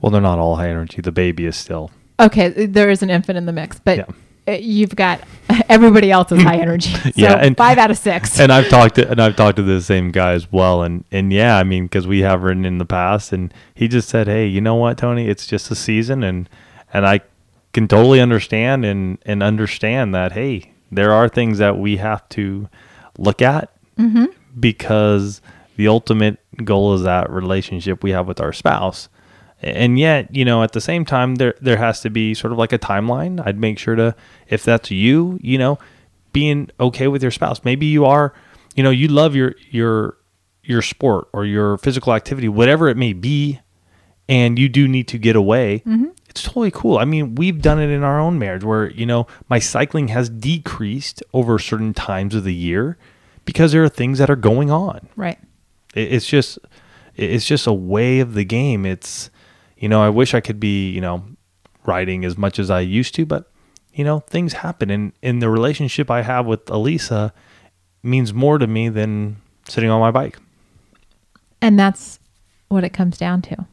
Well, 0.00 0.10
they're 0.10 0.22
not 0.22 0.38
all 0.38 0.56
high 0.56 0.70
energy. 0.70 1.02
The 1.02 1.12
baby 1.12 1.44
is 1.44 1.56
still. 1.56 1.90
Okay, 2.18 2.48
there 2.48 2.88
is 2.88 3.02
an 3.02 3.10
infant 3.10 3.36
in 3.36 3.44
the 3.44 3.52
mix, 3.52 3.78
but 3.78 3.98
Yeah. 3.98 4.06
Uh, 4.48 4.52
you've 4.52 4.96
got 4.96 5.20
everybody 5.68 6.10
else 6.10 6.32
is 6.32 6.42
high 6.42 6.56
energy. 6.56 6.90
So 7.02 7.10
Yeah, 7.14 7.34
and- 7.34 7.56
five 7.56 7.78
out 7.78 7.90
of 7.90 7.98
six. 7.98 8.40
And 8.40 8.50
I've 8.52 8.68
talked 8.68 8.94
to 8.96 9.10
and 9.10 9.20
I've 9.20 9.36
talked 9.36 9.56
to 9.56 9.62
the 9.62 9.80
same 9.82 10.10
guy 10.10 10.32
as 10.32 10.50
well. 10.50 10.82
And 10.82 11.04
and 11.12 11.32
yeah, 11.32 11.56
I 11.58 11.64
mean, 11.64 11.84
because 11.84 12.06
we 12.06 12.20
have 12.20 12.42
written 12.42 12.64
in 12.64 12.78
the 12.78 12.84
past, 12.86 13.32
and 13.32 13.52
he 13.74 13.88
just 13.88 14.08
said, 14.08 14.26
"Hey, 14.26 14.46
you 14.46 14.60
know 14.60 14.74
what, 14.74 14.98
Tony? 14.98 15.28
It's 15.28 15.46
just 15.46 15.70
a 15.70 15.74
season, 15.74 16.22
and 16.22 16.48
and 16.92 17.06
I 17.06 17.20
can 17.72 17.86
totally 17.88 18.20
understand 18.20 18.84
and 18.84 19.18
and 19.26 19.42
understand 19.42 20.14
that. 20.14 20.32
Hey, 20.32 20.72
there 20.90 21.12
are 21.12 21.28
things 21.28 21.58
that 21.58 21.78
we 21.78 21.98
have 21.98 22.28
to 22.30 22.68
look 23.18 23.42
at 23.42 23.70
because 24.58 25.40
the 25.76 25.88
ultimate 25.88 26.38
goal 26.64 26.94
is 26.94 27.02
that 27.02 27.30
relationship 27.30 28.02
we 28.02 28.10
have 28.12 28.26
with 28.26 28.40
our 28.40 28.52
spouse." 28.52 29.08
And 29.60 29.98
yet 29.98 30.34
you 30.34 30.44
know 30.44 30.62
at 30.62 30.72
the 30.72 30.80
same 30.80 31.04
time 31.04 31.36
there 31.36 31.54
there 31.60 31.76
has 31.76 32.00
to 32.00 32.10
be 32.10 32.34
sort 32.34 32.52
of 32.52 32.58
like 32.58 32.72
a 32.72 32.78
timeline. 32.78 33.44
I'd 33.44 33.58
make 33.58 33.78
sure 33.78 33.96
to 33.96 34.14
if 34.48 34.62
that's 34.64 34.90
you 34.90 35.38
you 35.42 35.58
know 35.58 35.78
being 36.32 36.70
okay 36.78 37.08
with 37.08 37.22
your 37.22 37.32
spouse. 37.32 37.64
Maybe 37.64 37.86
you 37.86 38.04
are 38.04 38.32
you 38.76 38.82
know 38.82 38.90
you 38.90 39.08
love 39.08 39.34
your 39.34 39.54
your 39.70 40.16
your 40.62 40.82
sport 40.82 41.28
or 41.32 41.44
your 41.44 41.78
physical 41.78 42.12
activity 42.12 42.48
whatever 42.48 42.88
it 42.88 42.96
may 42.96 43.12
be 43.12 43.60
and 44.28 44.58
you 44.58 44.68
do 44.68 44.86
need 44.86 45.08
to 45.08 45.16
get 45.18 45.34
away. 45.34 45.82
Mm-hmm. 45.86 46.08
It's 46.28 46.42
totally 46.42 46.70
cool. 46.70 46.98
I 46.98 47.04
mean 47.04 47.34
we've 47.34 47.60
done 47.60 47.80
it 47.80 47.90
in 47.90 48.04
our 48.04 48.20
own 48.20 48.38
marriage 48.38 48.64
where 48.64 48.90
you 48.90 49.06
know 49.06 49.26
my 49.48 49.58
cycling 49.58 50.08
has 50.08 50.28
decreased 50.28 51.22
over 51.32 51.58
certain 51.58 51.94
times 51.94 52.34
of 52.34 52.44
the 52.44 52.54
year 52.54 52.96
because 53.44 53.72
there 53.72 53.82
are 53.82 53.88
things 53.88 54.18
that 54.18 54.30
are 54.30 54.36
going 54.36 54.70
on. 54.70 55.08
Right. 55.16 55.38
it's 55.94 56.26
just 56.26 56.58
it's 57.16 57.44
just 57.44 57.66
a 57.66 57.72
way 57.72 58.20
of 58.20 58.34
the 58.34 58.44
game. 58.44 58.86
It's 58.86 59.30
you 59.78 59.88
know, 59.88 60.02
I 60.02 60.08
wish 60.08 60.34
I 60.34 60.40
could 60.40 60.60
be, 60.60 60.90
you 60.90 61.00
know, 61.00 61.24
writing 61.86 62.24
as 62.24 62.36
much 62.36 62.58
as 62.58 62.70
I 62.70 62.80
used 62.80 63.14
to, 63.14 63.24
but 63.24 63.50
you 63.92 64.04
know, 64.04 64.20
things 64.20 64.52
happen 64.52 64.90
and 64.90 65.12
in 65.22 65.40
the 65.40 65.50
relationship 65.50 66.10
I 66.10 66.22
have 66.22 66.46
with 66.46 66.64
Alisa 66.66 67.32
means 68.02 68.32
more 68.32 68.58
to 68.58 68.66
me 68.66 68.88
than 68.88 69.38
sitting 69.68 69.90
on 69.90 70.00
my 70.00 70.10
bike. 70.10 70.38
And 71.60 71.78
that's 71.78 72.20
what 72.68 72.84
it 72.84 72.90
comes 72.90 73.18
down 73.18 73.42
to. 73.42 73.66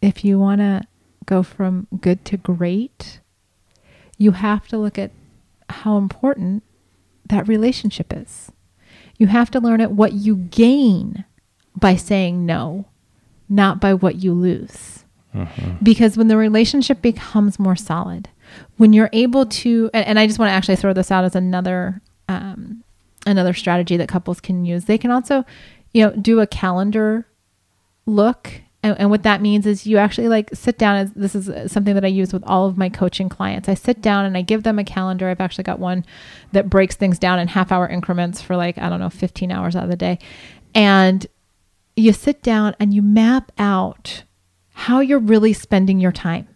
If 0.00 0.24
you 0.24 0.38
want 0.38 0.60
to 0.60 0.82
go 1.26 1.42
from 1.42 1.88
good 2.00 2.24
to 2.26 2.36
great, 2.36 3.20
you 4.18 4.32
have 4.32 4.68
to 4.68 4.78
look 4.78 4.98
at 4.98 5.10
how 5.68 5.96
important 5.96 6.62
that 7.26 7.48
relationship 7.48 8.12
is. 8.12 8.52
You 9.18 9.28
have 9.28 9.50
to 9.52 9.60
learn 9.60 9.80
at 9.80 9.92
what 9.92 10.12
you 10.12 10.36
gain 10.36 11.24
by 11.74 11.96
saying 11.96 12.44
no, 12.44 12.86
not 13.48 13.80
by 13.80 13.94
what 13.94 14.16
you 14.16 14.34
lose. 14.34 15.04
Mm-hmm. 15.34 15.82
Because 15.82 16.16
when 16.16 16.28
the 16.28 16.36
relationship 16.36 17.00
becomes 17.02 17.58
more 17.58 17.76
solid, 17.76 18.28
when 18.76 18.92
you're 18.92 19.10
able 19.12 19.46
to, 19.46 19.90
and, 19.94 20.06
and 20.06 20.18
I 20.18 20.26
just 20.26 20.38
want 20.38 20.50
to 20.50 20.54
actually 20.54 20.76
throw 20.76 20.92
this 20.92 21.10
out 21.10 21.24
as 21.24 21.34
another 21.34 22.00
um, 22.28 22.84
another 23.26 23.54
strategy 23.54 23.96
that 23.96 24.08
couples 24.08 24.40
can 24.40 24.64
use. 24.64 24.86
They 24.86 24.98
can 24.98 25.10
also, 25.10 25.44
you 25.92 26.04
know, 26.04 26.10
do 26.16 26.40
a 26.40 26.46
calendar 26.46 27.26
look 28.06 28.62
and, 28.82 28.98
and, 28.98 29.10
what 29.10 29.22
that 29.22 29.40
means 29.40 29.64
is 29.64 29.86
you 29.86 29.98
actually 29.98 30.28
like 30.28 30.50
sit 30.52 30.76
down 30.76 30.96
as 30.96 31.12
this 31.12 31.34
is 31.34 31.70
something 31.70 31.94
that 31.94 32.04
i 32.04 32.08
use 32.08 32.32
with 32.32 32.42
all 32.46 32.66
of 32.66 32.76
my 32.76 32.88
coaching 32.88 33.28
clients 33.28 33.68
i 33.68 33.74
sit 33.74 34.02
down 34.02 34.24
and 34.24 34.36
i 34.36 34.42
give 34.42 34.64
them 34.64 34.78
a 34.78 34.84
calendar 34.84 35.28
i've 35.28 35.40
actually 35.40 35.64
got 35.64 35.78
one 35.78 36.04
that 36.52 36.68
breaks 36.68 36.96
things 36.96 37.18
down 37.18 37.38
in 37.38 37.48
half 37.48 37.70
hour 37.70 37.88
increments 37.88 38.42
for 38.42 38.56
like 38.56 38.78
i 38.78 38.88
don't 38.88 39.00
know 39.00 39.10
15 39.10 39.52
hours 39.52 39.76
out 39.76 39.84
of 39.84 39.90
the 39.90 39.96
day 39.96 40.18
and 40.74 41.26
you 41.94 42.12
sit 42.12 42.42
down 42.42 42.74
and 42.80 42.92
you 42.92 43.02
map 43.02 43.52
out 43.58 44.24
how 44.82 44.98
you're 44.98 45.18
really 45.18 45.52
spending 45.52 46.00
your 46.00 46.10
time 46.10 46.48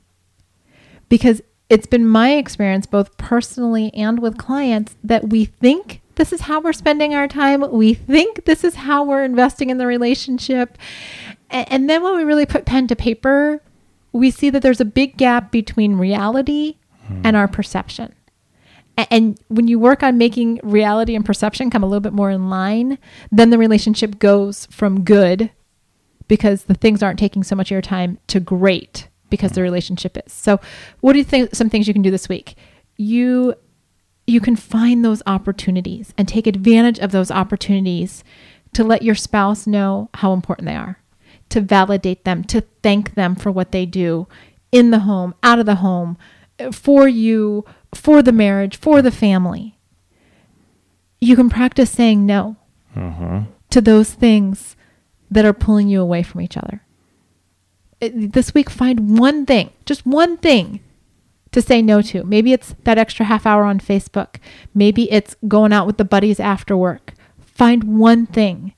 because 1.09 1.41
it's 1.69 1.87
been 1.87 2.07
my 2.07 2.35
experience 2.35 2.85
both 2.85 3.17
personally 3.19 3.93
and 3.95 4.19
with 4.19 4.37
clients 4.37 4.97
that 5.05 5.29
we 5.29 5.45
think 5.45 6.01
this 6.17 6.33
is 6.33 6.43
how 6.43 6.61
we're 6.61 6.73
spending 6.73 7.15
our 7.15 7.29
time. 7.29 7.61
We 7.71 7.95
think 7.95 8.45
this 8.45 8.65
is 8.65 8.75
how 8.75 9.05
we're 9.05 9.23
investing 9.23 9.71
in 9.71 9.79
the 9.79 9.87
relationship. 9.87 10.77
And 11.51 11.89
then 11.89 12.03
when 12.03 12.17
we 12.17 12.25
really 12.25 12.47
put 12.47 12.65
pen 12.65 12.89
to 12.89 12.97
paper, 12.97 13.63
we 14.13 14.33
see 14.33 14.51
that 14.51 14.61
there's 14.63 14.81
a 14.81 14.87
big 14.87 15.17
gap 15.17 15.53
between 15.53 15.95
reality 15.95 16.79
and 17.23 17.37
our 17.37 17.47
perception. 17.47 18.13
And 18.97 19.39
when 19.49 19.69
you 19.69 19.79
work 19.79 20.03
on 20.03 20.19
making 20.19 20.59
reality 20.65 21.15
and 21.15 21.25
perception 21.25 21.71
come 21.71 21.85
a 21.85 21.87
little 21.87 22.01
bit 22.01 22.15
more 22.15 22.31
in 22.31 22.51
line, 22.51 22.99
then 23.31 23.51
the 23.51 23.59
relationship 23.59 24.19
goes 24.19 24.67
from 24.67 25.05
good 25.05 25.51
because 26.29 26.65
the 26.65 26.75
things 26.75 27.03
aren't 27.03 27.19
taking 27.19 27.43
so 27.43 27.57
much 27.57 27.69
of 27.69 27.73
your 27.73 27.83
time 27.83 28.19
to 28.29 28.41
great 28.41 29.09
because 29.31 29.53
the 29.53 29.61
hmm. 29.61 29.65
relationship 29.65 30.17
is. 30.25 30.33
So, 30.33 30.61
what 31.01 31.13
do 31.13 31.19
you 31.19 31.25
think 31.25 31.55
some 31.55 31.71
things 31.71 31.87
you 31.89 31.95
can 31.95 32.03
do 32.03 32.11
this 32.11 32.29
week? 32.29 32.57
You 32.97 33.55
you 34.27 34.41
can 34.41 34.57
find 34.57 35.05
those 35.05 35.23
opportunities 35.27 36.13
and 36.19 36.27
take 36.27 36.47
advantage 36.47 36.99
of 36.99 37.13
those 37.13 37.31
opportunities 37.31 38.25
to 38.73 38.83
let 38.83 39.03
your 39.03 39.15
spouse 39.15 39.67
know 39.67 40.11
how 40.15 40.33
important 40.33 40.67
they 40.67 40.75
are, 40.75 41.01
to 41.49 41.61
validate 41.61 42.25
them, 42.25 42.43
to 42.45 42.63
thank 42.83 43.15
them 43.15 43.37
for 43.37 43.53
what 43.53 43.73
they 43.73 43.87
do 43.87 44.27
in 44.73 44.91
the 44.91 45.01
home, 45.01 45.35
out 45.43 45.59
of 45.59 45.67
the 45.67 45.77
home, 45.77 46.19
for 46.73 47.07
you, 47.07 47.65
for 47.95 48.23
the 48.23 48.33
marriage, 48.33 48.77
for 48.77 49.01
the 49.01 49.11
family. 49.11 49.79
You 51.21 51.37
can 51.37 51.49
practice 51.49 51.91
saying 51.91 52.27
no 52.27 52.57
mm-hmm. 52.95 53.51
to 53.71 53.81
those 53.81 54.13
things 54.13 54.76
that 55.31 55.45
are 55.45 55.53
pulling 55.53 55.89
you 55.89 56.01
away 56.01 56.23
from 56.23 56.41
each 56.41 56.57
other. 56.57 56.83
This 58.01 58.55
week, 58.55 58.69
find 58.69 59.19
one 59.19 59.47
thing, 59.47 59.71
just 59.85 60.05
one 60.07 60.37
thing 60.37 60.81
to 61.53 61.63
say 61.63 61.81
no 61.81 62.03
to. 62.03 62.23
Maybe 62.25 62.53
it's 62.53 62.75
that 62.85 62.99
extra 62.99 63.25
half 63.25 63.47
hour 63.47 63.65
on 63.65 63.81
Facebook. 63.81 64.37
Maybe 64.75 65.11
it's 65.11 65.35
going 65.49 65.73
out 65.73 65.87
with 65.87 65.97
the 65.97 66.05
buddies 66.05 66.39
after 66.39 66.77
work. 66.77 67.15
Find 67.41 67.99
one 67.99 68.27
thing. 68.27 68.75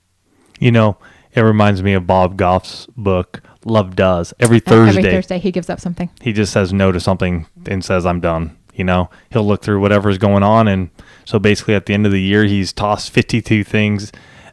You 0.61 0.71
know, 0.71 0.99
it 1.33 1.41
reminds 1.41 1.83
me 1.83 1.93
of 1.95 2.07
Bob 2.07 2.37
Goff's 2.37 2.87
book, 2.97 3.43
Love 3.65 3.97
Does. 3.97 4.33
Every 4.39 4.61
Thursday, 4.61 5.01
every 5.01 5.11
Thursday 5.11 5.39
he 5.39 5.51
gives 5.51 5.69
up 5.69 5.81
something. 5.81 6.11
He 6.21 6.33
just 6.33 6.53
says 6.53 6.73
no 6.73 6.93
to 6.93 7.01
something 7.01 7.47
and 7.67 7.85
says, 7.85 8.07
I'm 8.07 8.21
done. 8.21 8.57
You 8.75 8.85
know, 8.85 9.11
he'll 9.31 9.47
look 9.47 9.63
through 9.63 9.81
whatever's 9.81 10.19
going 10.19 10.45
on. 10.45 10.69
And 10.69 10.91
so 11.25 11.41
basically 11.41 11.75
at 11.75 11.87
the 11.87 11.95
end 11.95 12.07
of 12.07 12.13
the 12.13 12.23
year, 12.23 12.45
he's 12.45 12.73
tossed 12.73 13.11
52 13.11 13.65
things 13.65 14.13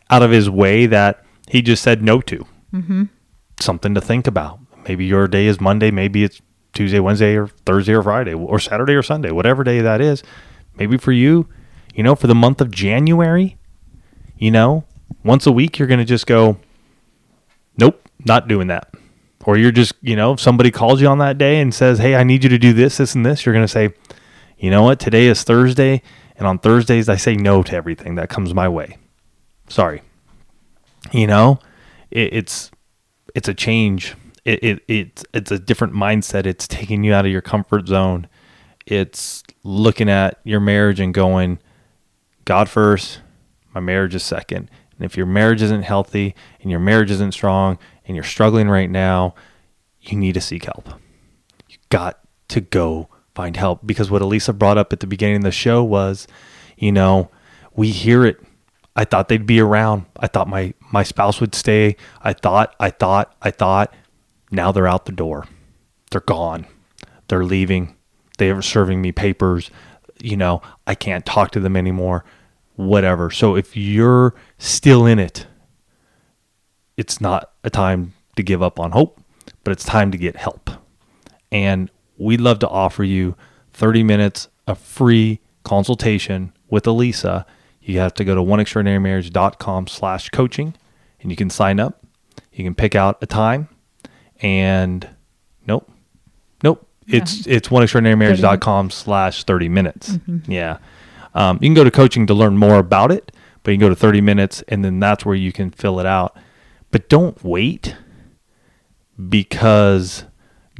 out 0.09 0.23
of 0.23 0.31
his 0.31 0.49
way 0.49 0.87
that 0.87 1.24
he 1.47 1.61
just 1.61 1.83
said 1.83 2.01
no 2.01 2.21
to. 2.21 2.45
Mm-hmm. 2.73 3.03
Something 3.59 3.93
to 3.95 4.01
think 4.01 4.27
about. 4.27 4.59
Maybe 4.87 5.05
your 5.05 5.27
day 5.27 5.47
is 5.47 5.61
Monday. 5.61 5.91
Maybe 5.91 6.23
it's 6.23 6.41
Tuesday, 6.73 6.99
Wednesday, 6.99 7.35
or 7.35 7.47
Thursday, 7.47 7.93
or 7.93 8.03
Friday, 8.03 8.33
or 8.33 8.59
Saturday, 8.59 8.93
or 8.93 9.03
Sunday, 9.03 9.31
whatever 9.31 9.63
day 9.63 9.81
that 9.81 10.01
is. 10.01 10.23
Maybe 10.77 10.97
for 10.97 11.11
you, 11.11 11.47
you 11.93 12.03
know, 12.03 12.15
for 12.15 12.27
the 12.27 12.35
month 12.35 12.59
of 12.59 12.69
January, 12.69 13.57
you 14.37 14.51
know, 14.51 14.83
once 15.23 15.47
a 15.47 15.51
week, 15.51 15.79
you're 15.79 15.87
going 15.87 15.99
to 15.99 16.05
just 16.05 16.27
go, 16.27 16.57
nope, 17.77 18.07
not 18.25 18.47
doing 18.47 18.67
that. 18.67 18.93
Or 19.45 19.57
you're 19.57 19.71
just, 19.71 19.93
you 20.01 20.15
know, 20.15 20.33
if 20.33 20.39
somebody 20.39 20.71
calls 20.71 21.01
you 21.01 21.07
on 21.07 21.19
that 21.19 21.37
day 21.37 21.61
and 21.61 21.73
says, 21.73 21.99
hey, 21.99 22.15
I 22.15 22.23
need 22.23 22.43
you 22.43 22.49
to 22.49 22.57
do 22.57 22.73
this, 22.73 22.97
this, 22.97 23.15
and 23.15 23.25
this, 23.25 23.45
you're 23.45 23.53
going 23.53 23.63
to 23.63 23.71
say, 23.71 23.93
you 24.57 24.69
know 24.69 24.83
what, 24.83 24.99
today 24.99 25.27
is 25.27 25.43
Thursday. 25.43 26.01
And 26.37 26.47
on 26.47 26.59
Thursdays, 26.59 27.07
I 27.07 27.15
say 27.15 27.35
no 27.35 27.63
to 27.63 27.75
everything 27.75 28.15
that 28.15 28.29
comes 28.29 28.53
my 28.53 28.67
way. 28.67 28.97
Sorry. 29.69 30.01
You 31.11 31.27
know, 31.27 31.59
it, 32.11 32.33
it's 32.33 32.71
it's 33.33 33.47
a 33.47 33.53
change 33.53 34.15
it, 34.45 34.63
it 34.63 34.83
it's 34.87 35.25
it's 35.33 35.51
a 35.51 35.59
different 35.59 35.93
mindset. 35.93 36.45
It's 36.45 36.67
taking 36.67 37.03
you 37.03 37.13
out 37.13 37.25
of 37.25 37.31
your 37.31 37.41
comfort 37.41 37.87
zone. 37.87 38.27
It's 38.85 39.43
looking 39.63 40.09
at 40.09 40.39
your 40.43 40.59
marriage 40.59 40.99
and 40.99 41.13
going, 41.13 41.59
God 42.45 42.69
first, 42.69 43.19
my 43.73 43.81
marriage 43.81 44.13
is 44.13 44.23
second. 44.23 44.69
And 44.97 45.05
if 45.05 45.17
your 45.17 45.25
marriage 45.25 45.63
isn't 45.63 45.81
healthy 45.81 46.35
and 46.61 46.69
your 46.69 46.79
marriage 46.79 47.09
isn't 47.11 47.33
strong 47.33 47.79
and 48.05 48.15
you're 48.15 48.23
struggling 48.23 48.69
right 48.69 48.89
now, 48.89 49.33
you 49.99 50.17
need 50.17 50.33
to 50.33 50.41
seek 50.41 50.65
help. 50.65 50.87
You 51.67 51.77
got 51.89 52.19
to 52.49 52.61
go 52.61 53.09
find 53.33 53.57
help 53.57 53.85
because 53.85 54.11
what 54.11 54.21
Alisa 54.21 54.57
brought 54.57 54.77
up 54.77 54.93
at 54.93 54.99
the 54.99 55.07
beginning 55.07 55.37
of 55.37 55.43
the 55.43 55.51
show 55.51 55.83
was, 55.83 56.27
you 56.77 56.91
know, 56.91 57.31
we 57.75 57.89
hear 57.89 58.23
it. 58.23 58.39
I 58.95 59.03
thought 59.03 59.27
they'd 59.27 59.45
be 59.45 59.59
around. 59.59 60.05
I 60.17 60.27
thought 60.27 60.47
my 60.47 60.73
my 60.91 61.03
spouse 61.03 61.41
would 61.41 61.53
stay. 61.53 61.95
I 62.21 62.33
thought, 62.33 62.75
I 62.79 62.89
thought, 62.89 63.35
I 63.41 63.51
thought. 63.51 63.93
Now 64.51 64.71
they're 64.71 64.87
out 64.87 65.05
the 65.05 65.11
door. 65.11 65.47
They're 66.11 66.21
gone. 66.21 66.65
They're 67.27 67.43
leaving. 67.43 67.95
They 68.37 68.51
are 68.51 68.61
serving 68.61 69.01
me 69.01 69.11
papers. 69.11 69.69
You 70.21 70.37
know, 70.37 70.61
I 70.87 70.95
can't 70.95 71.25
talk 71.25 71.51
to 71.51 71.59
them 71.59 71.75
anymore. 71.75 72.23
Whatever. 72.75 73.31
So 73.31 73.55
if 73.55 73.75
you're 73.75 74.35
still 74.57 75.05
in 75.05 75.19
it, 75.19 75.47
it's 76.97 77.19
not 77.19 77.51
a 77.63 77.69
time 77.69 78.13
to 78.35 78.43
give 78.43 78.61
up 78.61 78.79
on 78.79 78.91
hope, 78.91 79.19
but 79.63 79.71
it's 79.71 79.83
time 79.83 80.11
to 80.11 80.17
get 80.17 80.35
help. 80.35 80.69
And 81.51 81.89
we'd 82.17 82.41
love 82.41 82.59
to 82.59 82.69
offer 82.69 83.03
you 83.03 83.35
30 83.73 84.03
minutes 84.03 84.47
of 84.67 84.77
free 84.77 85.39
consultation 85.63 86.53
with 86.69 86.85
Alisa. 86.85 87.45
You 87.85 87.99
have 87.99 88.15
to 88.15 88.23
go 88.23 88.33
to 88.33 88.41
oneextraordinarymarriage.com 88.41 89.87
slash 89.87 90.29
coaching 90.29 90.73
and 91.21 91.31
you 91.31 91.35
can 91.35 91.51
sign 91.51 91.79
up. 91.79 92.03
You 92.51 92.63
can 92.63 92.73
pick 92.73 92.95
out 92.95 93.19
a 93.21 93.27
time 93.27 93.69
and 94.41 95.07
nope, 95.67 95.89
nope. 96.63 96.87
Yeah. 97.05 97.17
It's 97.17 97.45
it's 97.45 97.67
oneextraordinarymarriage.com 97.67 98.89
slash 98.89 99.43
30 99.43 99.69
minutes. 99.69 100.09
Mm-hmm. 100.17 100.51
Yeah. 100.51 100.79
Um, 101.35 101.57
you 101.61 101.67
can 101.67 101.75
go 101.75 101.83
to 101.83 101.91
coaching 101.91 102.25
to 102.27 102.33
learn 102.33 102.57
more 102.57 102.79
about 102.79 103.11
it, 103.11 103.31
but 103.61 103.71
you 103.71 103.77
can 103.77 103.81
go 103.81 103.89
to 103.89 103.95
30 103.95 104.19
minutes 104.21 104.63
and 104.67 104.83
then 104.83 104.99
that's 104.99 105.23
where 105.23 105.35
you 105.35 105.51
can 105.51 105.69
fill 105.69 105.99
it 105.99 106.07
out. 106.07 106.35
But 106.89 107.07
don't 107.07 107.41
wait 107.43 107.95
because 109.29 110.25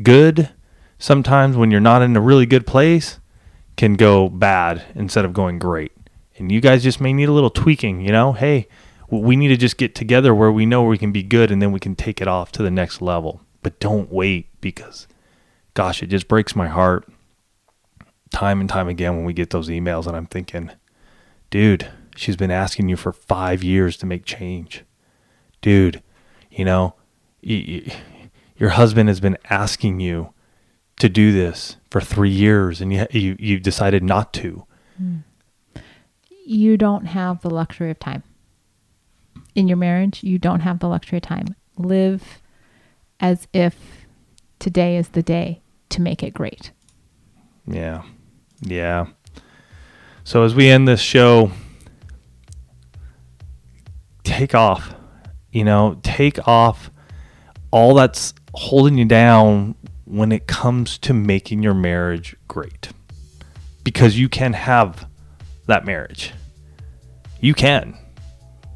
good 0.02 0.50
sometimes 0.98 1.56
when 1.56 1.70
you're 1.70 1.80
not 1.80 2.02
in 2.02 2.16
a 2.16 2.22
really 2.22 2.48
good 2.48 2.66
place 2.66 3.20
can 3.78 3.94
go 3.94 4.28
bad 4.28 4.84
instead 4.96 5.26
of 5.26 5.34
going 5.34 5.60
great. 5.60 5.92
And 6.38 6.52
you 6.52 6.62
guys 6.62 6.84
just 6.84 7.00
may 7.00 7.14
need 7.14 7.30
a 7.30 7.32
little 7.32 7.50
tweaking, 7.50 8.02
you 8.02 8.12
know? 8.12 8.34
Hey, 8.34 8.68
we 9.10 9.36
need 9.36 9.50
to 9.50 9.58
just 9.58 9.78
get 9.78 9.96
together 9.96 10.34
where 10.34 10.52
we 10.52 10.66
know 10.66 10.84
we 10.84 10.98
can 10.98 11.12
be 11.12 11.24
good 11.24 11.52
and 11.52 11.62
then 11.62 11.72
we 11.72 11.80
can 11.80 11.96
take 11.96 12.22
it 12.22 12.28
off 12.28 12.52
to 12.54 12.64
the 12.64 12.72
next 12.72 13.02
level 13.02 13.42
but 13.66 13.80
don't 13.80 14.12
wait 14.12 14.48
because 14.62 15.08
gosh, 15.74 16.04
it 16.04 16.06
just 16.06 16.28
breaks 16.28 16.56
my 16.56 16.68
heart 16.68 17.08
time 18.32 18.62
and 18.62 18.70
time 18.70 18.88
again 18.88 19.16
when 19.16 19.26
we 19.26 19.34
get 19.34 19.50
those 19.50 19.70
emails 19.70 20.06
and 20.06 20.16
I'm 20.16 20.28
thinking, 20.28 20.70
dude, 21.50 21.90
she's 22.16 22.36
been 22.36 22.52
asking 22.52 22.90
you 22.90 22.96
for 22.96 23.12
5 23.12 23.64
years 23.64 23.98
to 23.98 24.06
make 24.06 24.24
change. 24.24 24.84
Dude, 25.62 26.04
you 26.52 26.64
know, 26.64 26.94
your 27.42 28.70
husband 28.70 29.10
has 29.10 29.20
been 29.20 29.38
asking 29.50 30.00
you 30.00 30.32
to 31.00 31.10
do 31.10 31.32
this 31.32 31.78
for 31.90 32.02
3 32.02 32.30
years 32.30 32.82
and 32.82 32.94
you 32.94 33.36
you 33.40 33.60
decided 33.60 34.04
not 34.04 34.32
to. 34.34 34.68
Mm. 35.02 35.24
You 36.48 36.78
don't 36.78 37.06
have 37.08 37.42
the 37.42 37.50
luxury 37.50 37.90
of 37.90 37.98
time. 37.98 38.22
In 39.56 39.68
your 39.68 39.78
marriage, 39.78 40.24
you 40.24 40.38
don't 40.38 40.60
have 40.60 40.78
the 40.78 40.88
luxury 40.88 41.18
of 41.18 41.24
time. 41.24 41.56
Live 41.76 42.40
as 43.20 43.48
if 43.52 44.06
today 44.60 44.96
is 44.96 45.10
the 45.10 45.24
day 45.24 45.62
to 45.90 46.02
make 46.02 46.22
it 46.22 46.36
great. 46.36 46.72
Yeah. 47.66 48.04
Yeah. 48.62 49.08
So 50.24 50.44
as 50.44 50.54
we 50.54 50.70
end 50.70 50.88
this 50.88 51.02
show, 51.02 51.52
take 54.24 54.54
off. 54.54 54.94
You 55.52 55.64
know, 55.64 56.00
take 56.04 56.48
off 56.48 56.92
all 57.72 57.96
that's 57.96 58.36
holding 58.54 59.00
you 59.00 59.06
down 59.06 59.74
when 60.04 60.32
it 60.32 60.46
comes 60.46 61.00
to 61.00 61.14
making 61.14 61.64
your 61.64 61.74
marriage 61.74 62.36
great. 62.48 62.90
Because 63.84 64.20
you 64.20 64.30
can 64.30 64.54
have 64.54 65.08
that 65.68 65.86
marriage. 65.86 66.34
You 67.40 67.54
can. 67.54 67.98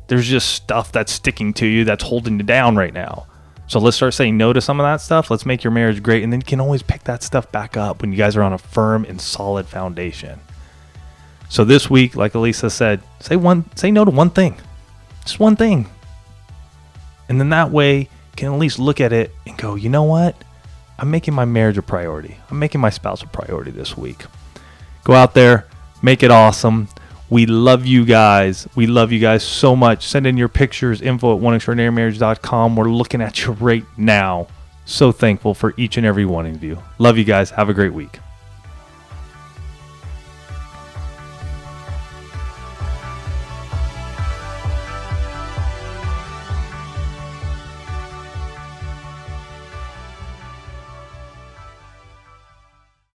There's 0.07 0.27
just 0.27 0.49
stuff 0.49 0.91
that's 0.91 1.11
sticking 1.11 1.53
to 1.55 1.65
you 1.65 1.85
that's 1.85 2.03
holding 2.03 2.37
you 2.37 2.43
down 2.43 2.75
right 2.75 2.93
now. 2.93 3.27
So 3.67 3.79
let's 3.79 3.95
start 3.97 4.15
saying 4.15 4.35
no 4.35 4.51
to 4.51 4.61
some 4.61 4.79
of 4.79 4.85
that 4.85 4.99
stuff. 4.99 5.29
Let's 5.29 5.45
make 5.45 5.63
your 5.63 5.71
marriage 5.71 6.01
great. 6.01 6.23
And 6.23 6.33
then 6.33 6.39
you 6.39 6.45
can 6.45 6.59
always 6.59 6.81
pick 6.81 7.03
that 7.03 7.21
stuff 7.21 7.51
back 7.51 7.77
up 7.77 8.01
when 8.01 8.11
you 8.11 8.17
guys 8.17 8.35
are 8.35 8.41
on 8.41 8.53
a 8.53 8.57
firm 8.57 9.05
and 9.05 9.21
solid 9.21 9.67
foundation. 9.67 10.39
So 11.49 11.63
this 11.63 11.89
week, 11.89 12.15
like 12.15 12.33
Alisa 12.33 12.71
said, 12.71 13.01
say 13.19 13.35
one 13.35 13.65
say 13.75 13.91
no 13.91 14.05
to 14.05 14.11
one 14.11 14.31
thing. 14.31 14.57
Just 15.23 15.39
one 15.39 15.55
thing. 15.55 15.87
And 17.27 17.39
then 17.39 17.49
that 17.49 17.69
way 17.69 17.99
you 17.99 18.07
can 18.35 18.51
at 18.51 18.59
least 18.59 18.79
look 18.79 18.99
at 18.99 19.13
it 19.13 19.31
and 19.45 19.55
go, 19.55 19.75
you 19.75 19.89
know 19.89 20.03
what? 20.03 20.35
I'm 20.97 21.11
making 21.11 21.35
my 21.35 21.45
marriage 21.45 21.77
a 21.77 21.83
priority. 21.83 22.37
I'm 22.49 22.57
making 22.57 22.81
my 22.81 22.89
spouse 22.89 23.21
a 23.21 23.27
priority 23.27 23.71
this 23.71 23.95
week. 23.95 24.25
Go 25.03 25.13
out 25.13 25.35
there, 25.35 25.67
make 26.01 26.23
it 26.23 26.31
awesome. 26.31 26.87
We 27.29 27.45
love 27.45 27.85
you 27.85 28.05
guys. 28.05 28.67
We 28.75 28.87
love 28.87 29.11
you 29.11 29.19
guys 29.19 29.43
so 29.43 29.75
much. 29.75 30.07
Send 30.07 30.25
in 30.25 30.35
your 30.37 30.47
pictures, 30.47 31.01
info 31.01 31.35
at 31.35 31.41
oneextraordinarymarriage.com. 31.41 32.75
We're 32.75 32.89
looking 32.89 33.21
at 33.21 33.43
you 33.43 33.51
right 33.53 33.85
now. 33.97 34.47
So 34.85 35.11
thankful 35.11 35.53
for 35.53 35.75
each 35.77 35.97
and 35.97 36.05
every 36.05 36.25
one 36.25 36.47
of 36.47 36.63
you. 36.63 36.81
Love 36.97 37.17
you 37.17 37.23
guys. 37.23 37.51
Have 37.51 37.69
a 37.69 37.73
great 37.73 37.93
week. 37.93 38.19